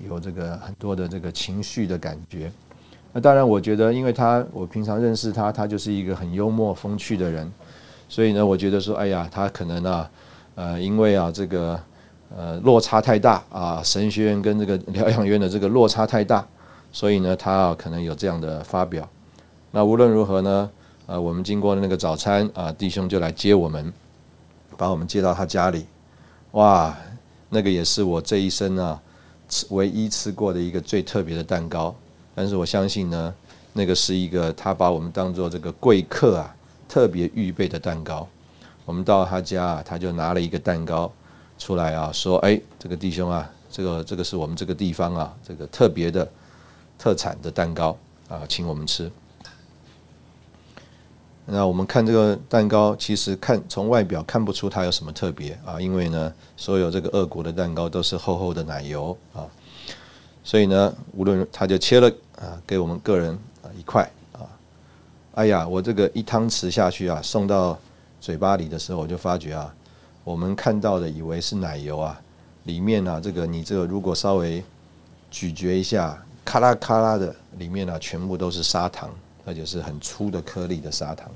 [0.00, 2.50] 有这个很多的这个情绪的感觉。
[3.12, 7.50] 那当然，我觉得，因为他我平常认识他，他就是一个很幽默风趣的人，
[8.08, 10.10] 所以呢，我觉得说，哎呀，他可能啊，
[10.56, 11.80] 呃，因为啊，这个
[12.36, 16.44] 呃落差太大啊，神学院跟这个疗养院的这个落差太大，
[16.92, 19.08] 所以呢，他啊可能有这样的发表。
[19.70, 20.70] 那无论如何呢？
[21.06, 23.92] 啊，我们经过那个早餐啊，弟兄就来接我们，
[24.76, 25.84] 把我们接到他家里。
[26.52, 26.96] 哇，
[27.48, 29.02] 那个也是我这一生啊
[29.48, 31.94] 吃唯一吃过的一个最特别的蛋糕。
[32.34, 33.34] 但是我相信呢，
[33.72, 36.54] 那个是一个他把我们当做这个贵客啊，
[36.88, 38.26] 特别预备的蛋糕。
[38.84, 41.10] 我们到他家啊，他就拿了一个蛋糕
[41.58, 46.28] 出来啊，说：“哎，这个弟兄啊，这个这个是我们这个地方啊，这个特别的
[46.98, 47.96] 特产的蛋糕
[48.28, 49.10] 啊，请我们吃。”
[51.44, 59.44] 那我们看这个蛋糕，其实看从外表看不出它有什么特别啊，因为呢，所有这个俄国的蛋糕都是厚厚的奶油啊，
[60.44, 64.46] 所以呢，无论他就切了啊，给我们个人啊一块啊，
[65.34, 67.76] 哎呀，我这个一汤匙下去啊，送到
[68.20, 69.74] 嘴巴里的时候，我就发觉啊，
[70.22, 72.20] 我们看到的以为是奶油啊，
[72.64, 74.62] 里面呢，这个你这个如果稍微
[75.28, 79.10] 咀嚼一下，咔啦咔啦的，里面呢全部都是砂糖。
[79.44, 81.28] 而且是很粗的颗粒的砂糖，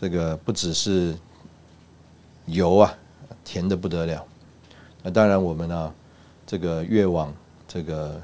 [0.00, 1.16] 这个不只是
[2.46, 2.92] 油啊，
[3.44, 4.26] 甜的不得了。
[5.04, 5.94] 那当然，我们呢，
[6.44, 7.32] 这个越往
[7.68, 8.20] 这个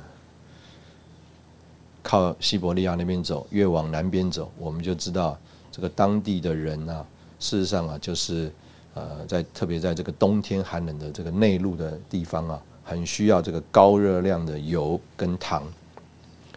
[2.02, 5.38] 靠西伯利亚那边走，越往南边走，我们就知道
[5.70, 7.06] 这个当地的人呢，
[7.38, 8.52] 事实上啊，就是
[8.94, 15.62] 呃，在特别在这个冬天寒冷的这个内陆的地方啊，很需要这个高热量的油跟糖。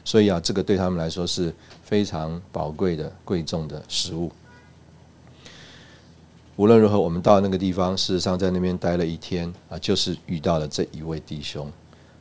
[0.04, 4.32] 所以啊，这个对他们来说是非常宝贵的、贵重的食物。
[6.58, 11.70] 无论如何，我们到那个地方，事实上在那边待了一天啊，就是遇到了这一位弟兄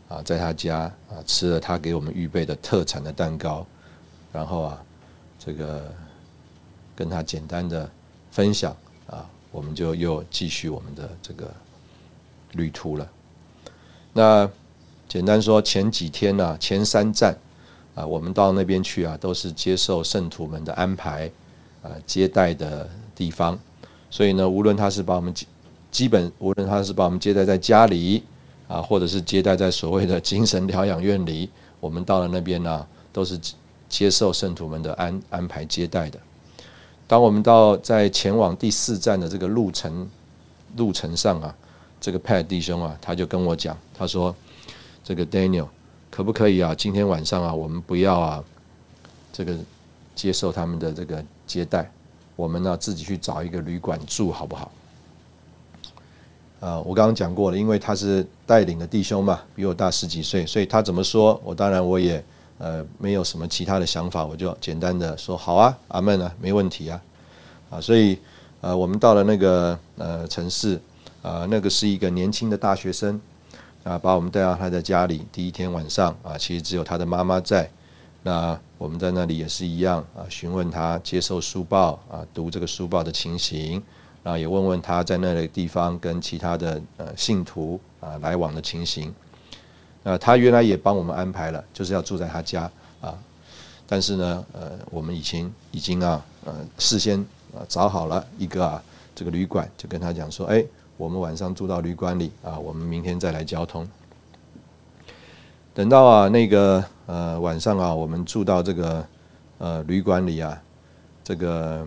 [0.09, 3.67] 啊，在他家啊吃了他给我们预备的特产的蛋糕，
[4.33, 4.83] 然后啊，
[5.39, 5.95] 这个
[6.97, 7.89] 跟他简单的
[8.31, 8.75] 分享
[9.07, 11.53] 啊，我们就又继续我们的这个
[12.53, 13.09] 旅途了。
[14.15, 14.51] 那
[15.07, 17.37] 简单说，前几天呢，前三站。
[17.95, 21.31] 啊，我们到那边去啊，都是接受圣徒们的安排，
[21.81, 23.57] 啊，接待的地方。
[24.11, 25.47] 所以呢，无论他是把我们基
[25.93, 28.25] 基本，无论他是把我们接待在家里，
[28.67, 31.49] 啊，或者是接待在所谓的精神疗养院里，
[31.79, 33.39] 我们到了那边呢，都是
[33.89, 36.19] 接受圣徒们的安安排接待的。
[37.07, 40.11] 当我们到在前往第四站的这个路程
[40.77, 41.55] 路程上啊，
[42.05, 44.37] 这个 Pat 弟兄啊，他就跟我讲，他说
[45.03, 45.67] ：“这个 Daniel。”
[46.13, 46.75] 可不可以啊？
[46.75, 48.45] 今天晚上啊，我们不要啊，
[49.33, 49.57] 这个
[50.15, 51.91] 接受他们的这个接待，
[52.37, 54.71] 我们呢自己去找一个旅馆住，好不好？
[56.61, 62.23] 啊，我刚刚讲过了，因为他是带领的弟兄嘛，比我大十几岁，所以他怎么说，我当然我也
[62.59, 67.01] 呃没有什么其他的想法，我就简单的说好啊，阿门啊，没问题啊，
[67.71, 68.19] 啊，所以
[68.61, 70.79] 呃，我们到了那个呃城市
[71.25, 73.21] 啊，那个是一个年轻的大学生。
[73.85, 75.27] 啊，把我们带到他的家里。
[75.31, 77.69] 第一天晚上啊，其实只有他的妈妈在。
[78.23, 83.83] 那我们在那里也是一样啊，询问他接受书报啊，读这个书报的情形，
[84.23, 89.15] 然后也问问他在那个地方跟其他的呃信徒啊来往的情形。
[90.03, 92.63] 那他原来也帮我们安排了，就是要住在他家
[93.03, 93.15] 啊。
[93.87, 97.21] 但是呢，呃，我们已经已经啊呃事先
[97.55, 98.83] 啊找好了一个啊
[99.15, 100.65] 这个旅馆，就跟他讲说，哎，
[100.97, 103.87] 我们晚上住到旅馆里啊，我们明天再来交通。
[105.75, 109.07] 等到啊那个呃晚上啊，我们住到这个
[109.59, 110.63] 呃旅馆里啊，
[111.25, 111.85] 这个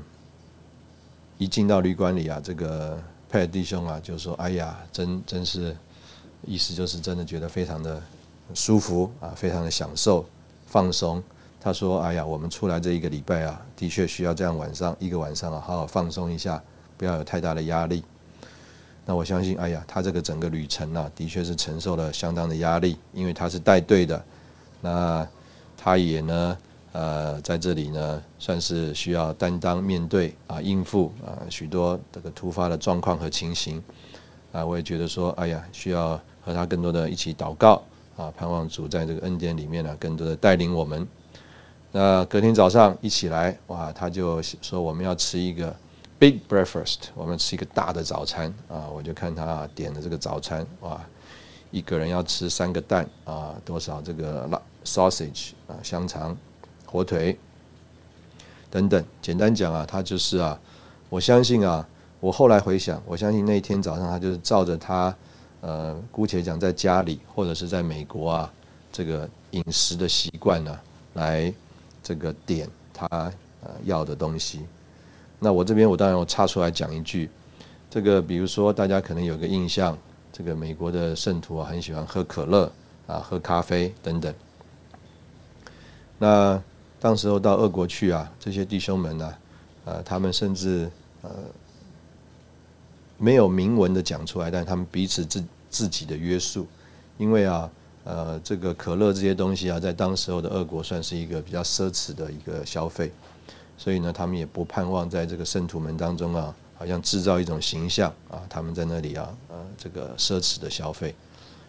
[1.37, 5.73] 一进到旅馆里啊，这个派弟兄啊就说：“哎呀，真真是，
[6.45, 8.01] 意思就是真的觉得非常的
[8.53, 10.25] 舒服啊，非常的享受
[10.65, 11.23] 放松。”
[11.61, 16.61] 他说：“哎呀，我们出来这一个礼拜啊，的确需要这样晚上一个晚上啊，好好放松一下，
[16.97, 18.03] 不要有太大的压力。”
[19.09, 24.21] 那我相信，哎呀，他这个整个旅程呢，的确是承受了相当的压力，因为他是带队的。
[24.81, 25.25] 那
[25.77, 26.57] 他也呢，
[26.91, 33.81] 呃，在这里呢，算是需要担当面对啊，应付啊许多这个突发的状况和情形。
[34.51, 37.81] 啊，我也觉得说，哎呀，需要和他更多的一起祷告
[38.17, 41.07] 啊，盼望主在这个恩典里面呢，更多的带领我们。
[41.93, 45.73] 那隔天早上一起来，哇，他就说我们要吃一个。
[46.19, 48.89] Big breakfast，我们吃一个大的早餐啊！
[48.91, 50.99] 我就看他点的这个早餐，哇，
[51.69, 56.35] 一个人要吃三个蛋啊，多少这个辣 sausage 啊，香肠、
[56.87, 57.37] 火腿
[58.71, 59.05] 等等。
[59.21, 60.59] 简单讲啊，他就是啊，
[61.09, 61.87] 我相信啊，
[62.19, 65.15] 我后来回想，我相信那一天早上他就是照着他
[65.61, 68.53] 呃，姑且讲在家里或者是在美国啊，
[68.91, 70.79] 这个饮食的习惯呢，
[71.13, 71.53] 来
[72.01, 73.07] 这个点他
[73.61, 74.65] 呃要的东西。
[75.39, 77.29] 那我这边我当然我插出来讲一句，
[77.89, 79.97] 这个比如说大家可能有个印象，
[80.33, 82.71] 这个美国的圣徒啊很喜欢喝可乐
[83.05, 84.33] 啊喝咖啡等等。
[86.17, 86.61] 那
[86.99, 89.33] 当时候到俄国去啊，这些弟兄们呢，
[89.85, 90.89] 呃他们甚至
[91.21, 91.29] 呃
[93.19, 96.65] 没有明文的讲出来，但他们彼此自自己的约束，
[97.19, 97.69] 因为啊
[98.03, 103.11] 呃这个可乐这些东西啊，在当时候的俄国算是一个比较奢侈的一个消费。
[103.77, 111.13] 所以呢，他们也不盼望在这个圣徒们当中啊，好像制造一种形象啊，他们在那里啊，呃，这个奢侈的消费。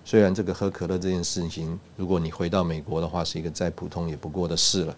[0.07, 4.97] 虽然这个喝可乐这件事情，如果你回到美国的话，是一个再普通也不过的事了。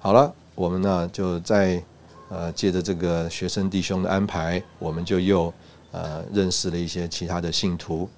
[0.00, 1.80] 好了，我们呢就在
[2.28, 5.54] 呃借着这个学生弟兄的安排，我们就又
[5.92, 8.08] 呃认识了一些其他的信徒。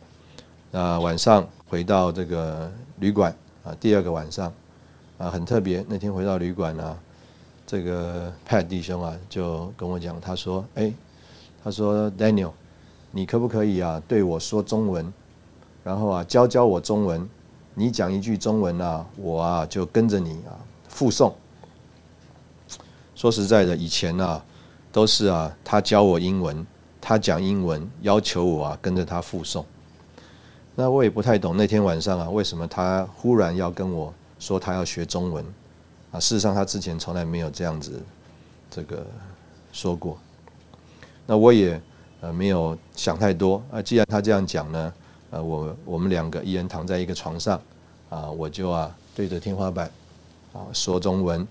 [0.70, 4.50] 那晚上回到这个旅馆啊，第二个晚上。
[5.18, 5.84] 啊，很特别。
[5.88, 6.98] 那天回到旅馆呢，
[7.66, 10.92] 这个 Pat 弟兄啊，就跟我讲，他说：“哎，
[11.64, 12.52] 他说 Daniel，
[13.10, 15.10] 你可不可以啊对我说中文，
[15.82, 17.26] 然后啊教教我中文？
[17.74, 20.52] 你讲一句中文啊，我啊就跟着你啊
[20.88, 21.34] 附送。
[23.14, 24.44] 说实在的，以前啊
[24.92, 26.66] 都是啊他教我英文，
[27.00, 29.64] 他讲英文，要求我啊跟着他附送。
[30.74, 35.44] 那我也不太懂，那天晚上啊，为什么他忽然要跟我？”说他要学中文，
[36.12, 38.02] 啊，事实上他之前从来没有这样子
[38.70, 39.06] 这个
[39.72, 40.18] 说过。
[41.26, 41.80] 那我也
[42.20, 44.92] 呃没有想太多啊，既然他这样讲呢，
[45.30, 47.60] 呃，我我们两个一人躺在一个床上，
[48.10, 49.90] 啊，我就啊对着天花板
[50.52, 51.46] 啊说中文，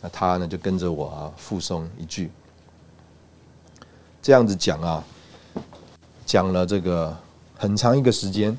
[0.00, 2.30] 那他呢就跟着我啊附送一句，
[4.22, 5.04] 这样子讲啊，
[6.24, 7.16] 讲了这个
[7.56, 8.56] 很长一个时间，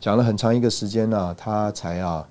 [0.00, 2.26] 讲了很长一个时间呢，他才啊。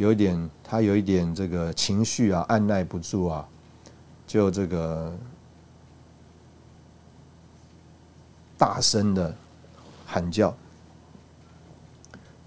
[0.00, 3.46] 有一点，他有一点这个情绪啊，按耐不住啊，
[4.26, 5.14] 就这个
[8.56, 9.36] 大声的
[10.06, 10.56] 喊叫，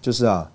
[0.01, 0.49] 就是啊，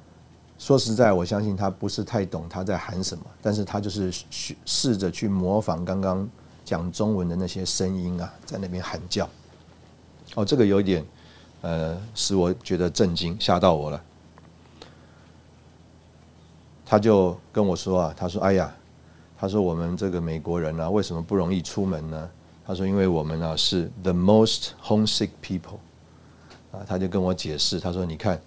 [0.58, 6.28] 说实在，我相信他不是太懂他在喊什么，但是他就是试试着去模仿刚刚
[6.64, 9.30] 讲中文的那些声音啊，在那边喊叫。
[10.34, 11.06] 哦，这个有点
[11.60, 14.02] 呃，使我觉得震惊，吓到我了。
[16.90, 18.74] 他就跟我说啊，他说：“哎呀，
[19.38, 22.30] 他说我们这个美国人呢，为什么不容易出门呢？
[22.66, 25.76] 他说，因为我们啊是 the most homesick people
[26.72, 26.80] 啊。
[26.88, 28.40] 他就跟我解释，他说：你看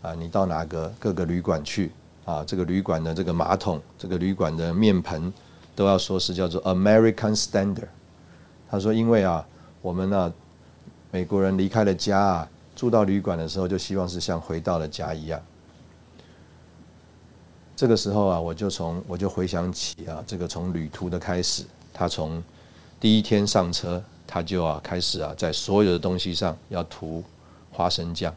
[0.00, 1.92] 啊，你到哪个各个旅馆去
[2.24, 5.30] 啊，这个旅馆的这个马桶，这个旅馆的面盆，
[5.76, 7.88] 都要说是叫做 American standard。
[8.70, 9.46] 他说，因为啊，
[9.82, 10.32] 我们呢，
[11.10, 15.38] 美国人离开了家啊，住到旅馆的时候，就希望是像回到了家一样。”
[17.82, 22.40] 这个时候啊，我就从我就回想起啊，这个从旅途的开始，他从
[23.00, 27.24] 第一天上车，他就啊开始啊，在所有的东西上要涂
[27.72, 28.32] 花生酱，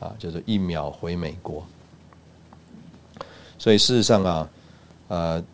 [0.00, 1.64] 啊，就是一秒回美国。
[3.56, 4.50] 所以事实上啊，
[5.06, 5.44] 呃，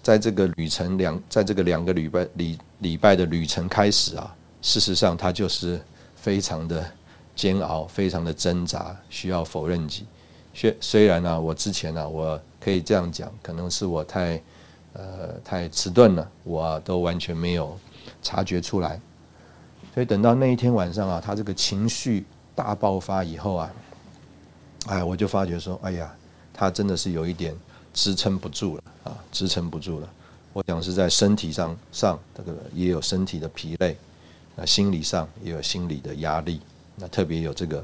[0.00, 5.82] 在这个旅程两，在这个两个礼拜礼礼拜的旅程开始啊，事实上他就是
[6.14, 6.88] 非常的
[7.34, 10.06] 煎熬，非常的挣扎，需要否认己。
[10.54, 14.40] 虽虽然呢，我之前呢，我可以这样讲，可能是我太，
[14.92, 17.78] 呃，太迟钝了，我都完全没有
[18.22, 19.00] 察觉出来。
[19.94, 23.72] 所以等到那一天晚上啊，他这个情绪大爆发以后啊，
[24.86, 26.14] 哎，我就发觉说，哎呀，
[26.52, 27.56] 他真的是有一点
[27.92, 30.08] 支撑不住了啊，支撑不住了。
[30.52, 33.96] 我想是在身体上上这个也有身体的疲累，
[34.54, 36.60] 那心理上也有心理的压力，
[36.96, 37.78] 那特别有这个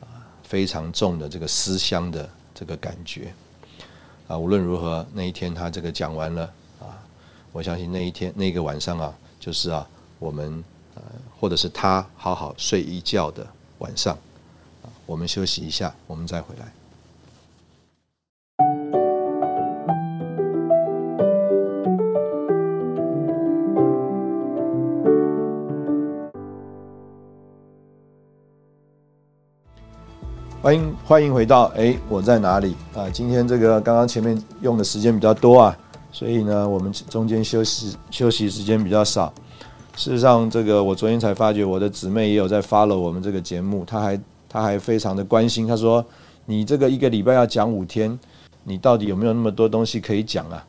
[0.00, 3.32] 啊非常重的这个思乡的这个感觉
[4.30, 4.38] 啊。
[4.38, 6.42] 无论如何，那一天他这个讲完了
[6.78, 6.96] 啊，
[7.52, 9.86] 我相信那一天那个晚上啊，就是啊
[10.18, 10.62] 我们。
[10.96, 11.02] 呃，
[11.38, 13.46] 或者是他好好睡一觉的
[13.78, 14.12] 晚上，
[14.82, 16.66] 啊，我们休息一下，我们再回来。
[30.62, 33.08] 欢迎欢迎回到哎，我在哪里啊？
[33.08, 35.78] 今天这个刚刚前面用的时间比较多啊，
[36.12, 39.32] 所以呢，我们中间休息休息时间比较少。
[39.96, 45.66] 事实上，这个我昨天才发觉，我的姊妹也有在 follow 我们这个节目，她还她还非常的关心。
[45.66, 46.04] 她说
[46.44, 48.18] ：“你这个一个礼拜要讲五天，
[48.64, 50.62] 你到底有没有那么多东西可以讲啊？”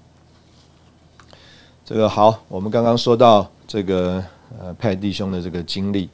[1.84, 4.24] 这个好，我们刚刚说到这个
[4.58, 6.10] 呃派弟兄的这个经历，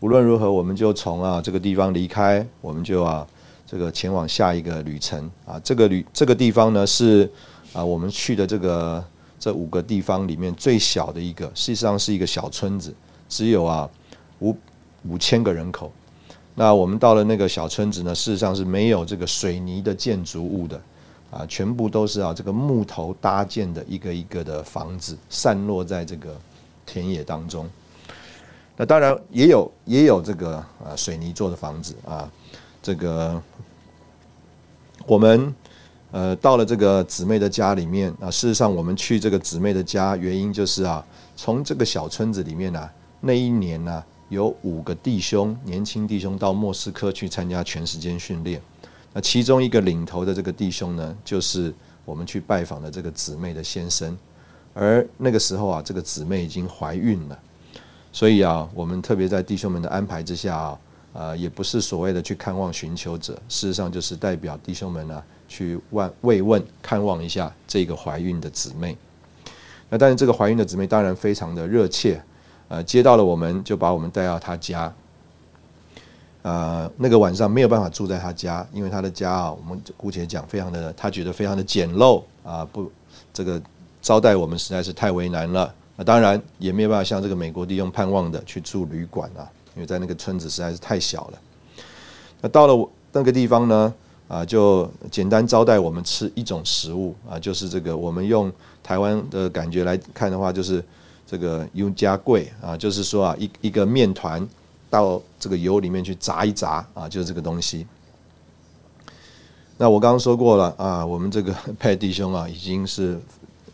[0.00, 3.26] 无论如何，我们就从啊这个地方离开，我们就啊
[3.66, 5.60] 这个前往下一个旅程啊。
[5.64, 7.30] 这个旅这个地方呢是
[7.72, 9.04] 啊我们去的这个。
[9.40, 12.92] 这五个地方里面最小的一个，事实上是一个小村子，
[13.28, 13.88] 只有啊
[14.40, 14.52] 五
[15.04, 15.92] 五千个人口。
[16.56, 20.82] 那我们到了那个小村子呢，事实上是没有这个水泥的建筑物的，
[21.30, 26.36] 啊，全部都是啊这个木头搭建的一个一个的房子，散落在这个
[26.84, 27.70] 田野当中。
[28.78, 32.30] 那当然也有也有这个啊水泥做的房子啊，
[32.80, 33.38] 这个
[35.06, 35.54] 我们。
[36.10, 41.04] 呃，到了这个姊妹的家里面啊，事实上我们去这个姊妹的家，原因就是啊，
[41.36, 42.88] 从这个小村子里面呢，
[43.20, 48.58] 那一年呢，有五个弟兄，年轻弟兄到莫斯科去参加全时间训练。
[49.12, 51.74] 那其中一个领头的这个弟兄呢，就是
[52.06, 54.16] 我们去拜访的这个姊妹的先生。
[54.72, 57.38] 而那个时候啊，这个姊妹已经怀孕了，
[58.18, 60.78] 所以啊，我们特别在弟兄们的安排之下啊，
[61.12, 65.22] 呃，也不是所谓的去看望寻求者，事实上就是代表弟兄们呢。
[65.46, 68.96] 去问慰问看望一下这个怀孕的姊妹，
[69.88, 72.20] 那但是这个怀孕的姊妹当然非常的热切，
[72.66, 74.92] 呃，接到了我们就把我们带到她家，
[76.42, 82.90] 呃，那个晚上没有办法住在她家，因为她的家啊，我们姑且讲非常的，她觉得非常的简陋啊，不，
[83.32, 83.62] 这个
[84.02, 89.42] 招待我们实在是太为难了，那当然也没有办法像这个美国弟兄盼望的去住旅馆啊，
[89.74, 91.38] 因为在那个村子实在是太小了，
[92.40, 93.92] 那到了那个地方呢？
[94.28, 100.84] 啊，就简单招待我们吃一种食物啊，就是这个我们用台湾的感觉来看的话，就是
[101.26, 104.46] 这个油加贵啊，就是说啊，一一个面团
[104.90, 107.86] 到这个油里面去炸一炸啊，就是这个东西。
[109.78, 113.18] 那我刚刚说过了啊，我们这个 派弟兄啊，已经是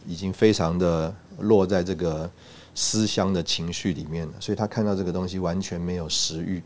[0.06, 2.30] 已经非常的落在这个
[2.74, 6.62] 思乡的情绪里面了，所以他看到这个东西完全没有食欲。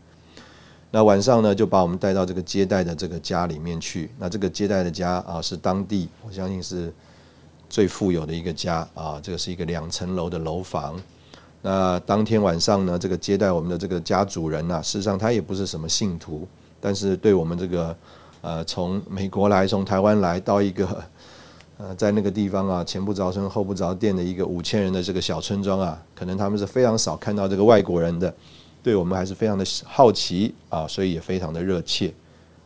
[0.91, 4.09] 那晚上呢，就把我们带到这个接待的这个家里面去。
[4.17, 6.91] 那这个接待的家啊，是当地我相信是
[7.69, 9.19] 最富有的一个家啊。
[9.21, 10.99] 这个是一个两层楼的楼房。
[11.61, 16.47] 那当天晚上呢，这个接待我们的这个家主人呢，事实上他也不是什么信徒，
[16.81, 17.95] 但是对我们这个
[18.41, 21.03] 呃从美国来、从台湾来到一个
[21.79, 28.31] 呃在那个地方啊，前不着村后不着店的一个五千人的这个小村庄啊，可能他们是非常少看到这个外国人的。
[28.83, 32.13] 对我们还是非常的好奇啊，所以也非常的热切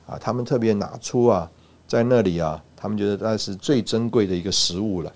[0.08, 0.18] 啊。
[0.20, 1.50] 他们特别拿出啊，
[1.88, 5.14] 在那里啊，他们觉得那是最珍贵的一个食物了，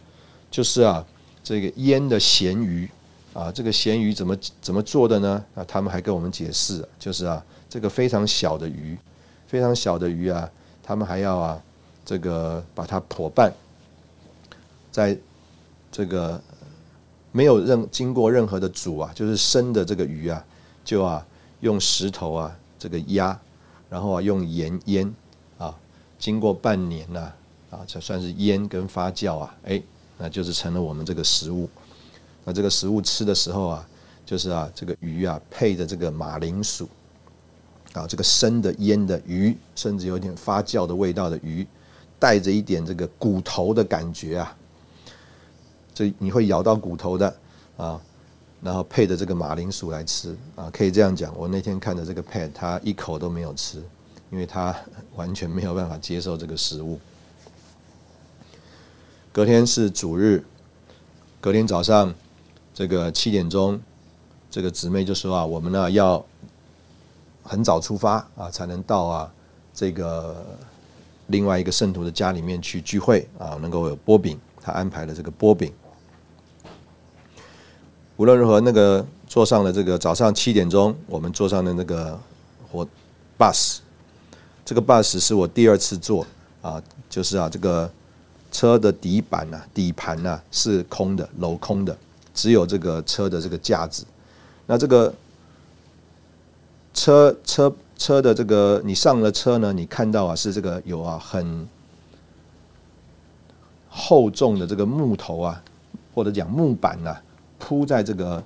[0.49, 1.03] 就是啊，
[1.43, 2.89] 这个腌的咸鱼
[3.33, 3.51] 啊。
[3.51, 5.45] 这个咸鱼怎么怎么做的呢？
[5.55, 8.97] 啊，他们还跟我们解释，就是啊，这个非常小的鱼，
[9.47, 10.49] 非常小的鱼啊，
[10.81, 11.61] 他们还要啊，
[12.03, 13.53] 这个把它破半，
[14.97, 15.15] 在
[15.91, 16.41] 这个
[17.31, 20.43] 没有任经过任何的煮啊，就是生的这个鱼啊。
[20.83, 21.23] 就啊，
[21.59, 23.37] 用石头啊，这个压，
[23.91, 25.13] 然后啊，用盐腌
[25.59, 25.77] 啊，
[26.17, 27.31] 经过半年呢，
[27.69, 29.79] 啊，才算是腌跟发酵啊，哎，
[30.17, 31.69] 那就是成了我们这个食物。
[32.43, 33.87] 那这个食物吃的时候啊，
[34.25, 36.89] 就是啊，这个鱼啊，配着这个马铃薯，
[37.93, 41.67] 啊，这个生的腌的鱼，甚至有点发酵的味道的鱼，
[42.17, 44.57] 带着一点这个骨头的感觉啊，
[45.97, 47.35] 这你会咬到骨头的
[47.77, 47.99] 啊。
[48.59, 51.31] 然后配着这个马铃薯来吃啊，可以这样讲。
[51.37, 53.77] 我那天看的这个 pet，他一口都没有吃，
[54.31, 54.75] 因为他
[55.15, 56.99] 完全没有办法接受这个食物。
[59.31, 60.43] 隔天是主日，
[61.39, 62.11] 隔天早上
[62.73, 63.79] 这个七点钟
[64.49, 66.25] 这个姊妹就说啊，我们呢要
[67.43, 69.31] 很早出发啊，才能到啊
[69.71, 70.43] 这个
[71.27, 75.71] 另外一个圣徒的家里面去聚会啊，能够有波饼，他安排了这个波饼。
[78.17, 82.19] 无论如何，那个坐上了这个早上七点钟，我们坐上的那个
[82.71, 82.85] 火
[83.37, 83.77] bus，
[84.65, 86.25] 这个 bus 是我第二次坐
[86.63, 87.87] 啊，就是啊这个
[88.51, 91.95] 车的底板呐、底盘呐是空的，镂空的，
[92.33, 94.03] 只有这个车的这个架子。
[94.65, 95.13] 那这个
[96.95, 101.67] 车车车的这个你上了车呢，你看到啊是这个有啊很
[103.87, 105.61] 厚重的这个木头啊，
[106.15, 107.15] 或者讲木板呐。
[107.59, 108.43] 铺在这个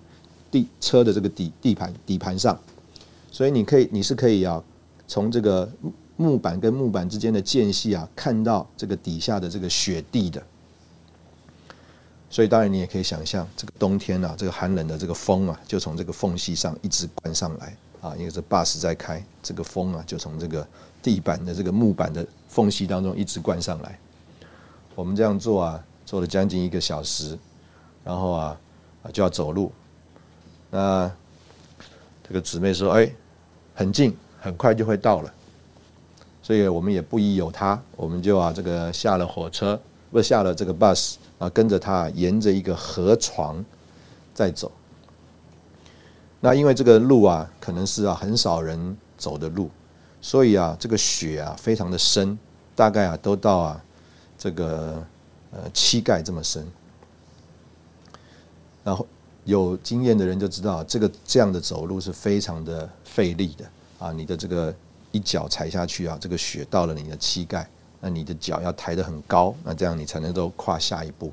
[0.50, 2.60] 地车的这个底地盘底盘上，
[3.32, 4.62] 所以你可以你是可以啊，
[5.08, 5.70] 从这个
[6.18, 10.42] 木板跟木板之间的间隙啊，看到这个底下的这个雪地的。
[12.30, 20.66] 所以当然你也可以想象，这个冬天啊，这个寒冷的这个风啊，就从这个缝隙上一直灌上来啊，因为这 bus 在开，这个风啊就从这个
[21.02, 24.00] 地板的这个木板的缝隙当中一直灌上来。
[24.96, 27.38] 我们这样做啊，做了将近一个小时，
[28.04, 28.60] 然后啊。
[29.04, 29.72] 啊，就要走路。
[30.70, 31.12] 那
[32.28, 33.12] 这个姊妹说：“哎，
[33.76, 35.34] 很近，很快就会到了。”
[36.44, 39.80] 所以我们也不宜有他，我们就啊，这个下了火车，
[40.12, 43.64] 不下了这个 bus 啊，跟着他沿着一个河床
[44.34, 44.72] 在走。
[46.40, 49.70] 那因为这个路啊，可能是啊很少人走的路，
[50.20, 52.38] 所以啊，这个雪啊非常的深，
[52.76, 53.84] 大概啊都到啊
[54.38, 55.04] 这个
[55.52, 56.66] 呃膝盖这么深。
[58.84, 59.06] 然后
[59.46, 63.66] 有经验的人就知道，这个这样的走路是非常的费力的
[64.00, 64.12] 啊！
[64.12, 64.74] 你的这个
[65.12, 67.70] 一脚踩下去啊，这个雪到了你的膝盖，
[68.00, 71.32] 那你的脚要抬得很高，那这样你才能够跨下一步。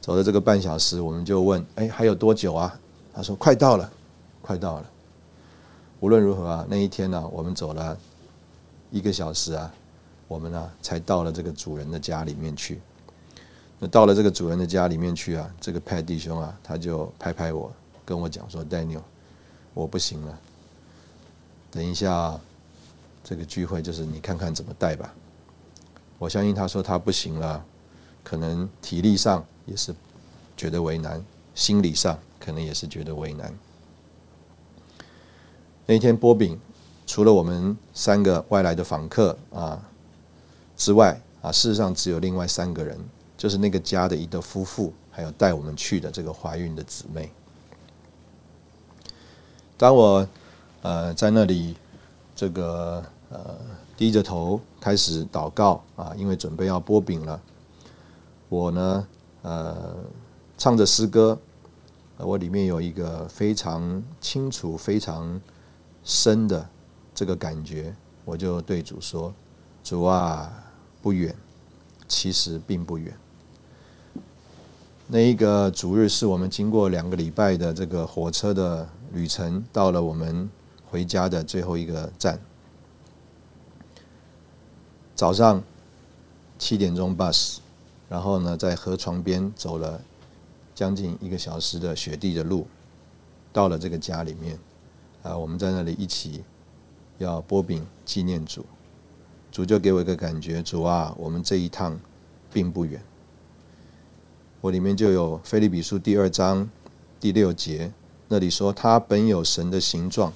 [0.00, 2.78] 走了这个半小时，我们就问：哎，还有多久啊？
[3.12, 3.90] 他说：快到了，
[4.40, 4.90] 快到了。
[6.00, 7.96] 无论如何啊，那一天呢，我们走了
[8.90, 9.72] 一个小时啊，
[10.28, 12.80] 我们呢才到了这个主人的家里面去。
[13.78, 17.70] 那到了这个主人的家里面去啊，这个派弟兄啊，他就拍拍我，
[18.06, 19.02] 跟我讲说：“Daniel，
[19.74, 20.38] 我不行了，
[21.70, 22.40] 等一下
[23.22, 25.12] 这个聚会就是你看看怎么带吧。”
[26.18, 27.62] 我相信他说他不行了，
[28.24, 29.94] 可能体力上也是
[30.56, 31.22] 觉得为难，
[31.54, 33.52] 心理上可能也是觉得为难。
[35.84, 36.58] 那天波饼，
[37.06, 39.86] 除了我们三个外来的访客啊
[40.78, 42.98] 之外啊，事实上只有另外三个人。
[43.36, 47.30] 就是那个家的一对夫妇，还有带我们去的这个怀孕的姊妹。
[49.76, 50.26] 当我
[50.82, 51.76] 呃在那里
[52.34, 53.58] 这个呃
[53.96, 57.40] 低着头开始祷告啊，因为准备要剥饼了。
[58.48, 59.06] 我呢
[59.42, 59.94] 呃
[60.56, 61.38] 唱着诗歌，
[62.16, 65.38] 我里面有一个非常清楚、非常
[66.02, 66.66] 深的
[67.14, 69.34] 这个感觉，我就对主说
[69.84, 70.50] ：“主啊，
[71.02, 71.36] 不远，
[72.08, 73.14] 其实并不远。”
[75.08, 80.50] 那一个主日是我们经过两个礼拜的这个火车的旅程，到了我们
[80.90, 82.40] 回家的最后一个站。
[85.14, 85.62] 早上
[86.58, 87.58] 七点钟 bus，
[88.08, 90.00] 然后呢在河床边走了
[90.74, 92.66] 将近一个小时的雪地的路，
[93.52, 94.58] 到了这个家里面，
[95.22, 96.42] 啊，我们在那里一起
[97.18, 98.66] 要波饼纪念主，
[99.52, 101.96] 主就给我一个感觉，主啊，我们这一趟
[102.52, 103.00] 并不远。
[104.62, 106.68] 我里面就有《菲利比书》第二章
[107.20, 107.92] 第六节，
[108.28, 110.32] 那里说：“他本有神的形状，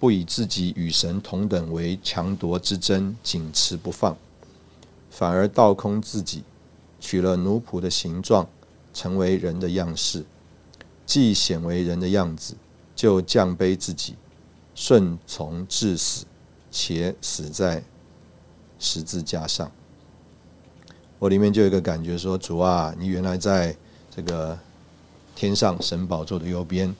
[0.00, 4.16] 不以自己与神同等为强夺之争，紧持不放，
[5.08, 6.42] 反而倒空自己，
[6.98, 8.46] 取了奴仆的形状，
[8.92, 10.24] 成为人的样式。
[11.06, 12.56] 既显为人的样子，
[12.96, 14.16] 就降卑自己，
[14.74, 16.26] 顺从至死，
[16.72, 17.84] 且死在
[18.80, 19.70] 十字架上。”
[21.24, 23.74] 我里面就有一个感觉，说主啊，你原来在
[24.10, 24.58] 这个
[25.34, 26.94] 天上神宝座的右边，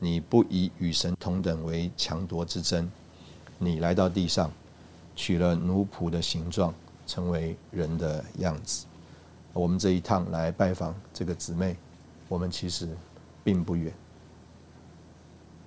[0.00, 2.90] 你不以与神同等为强夺之争，
[3.58, 4.50] 你来到地上，
[5.14, 6.74] 取了奴仆的形状，
[7.06, 8.86] 成为人的样子。
[9.52, 11.76] 我们这一趟来拜访这个姊妹，
[12.26, 12.88] 我们其实
[13.44, 13.92] 并不远。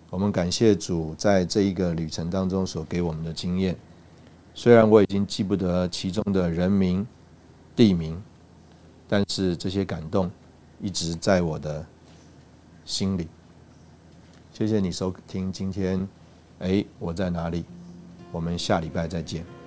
[0.10, 3.78] 我们感谢主在这一个旅程当中所给我们的经验，
[4.54, 7.08] 虽然我已经记不得其中的人名。
[7.76, 8.22] 地名，
[9.08, 10.30] 但是这些感动
[10.80, 11.86] 一直在我的
[12.86, 13.28] 心里。
[14.52, 16.08] 谢谢你收听今天，
[16.60, 17.66] 哎，我在哪里？
[18.32, 19.63] 我们下礼拜再见。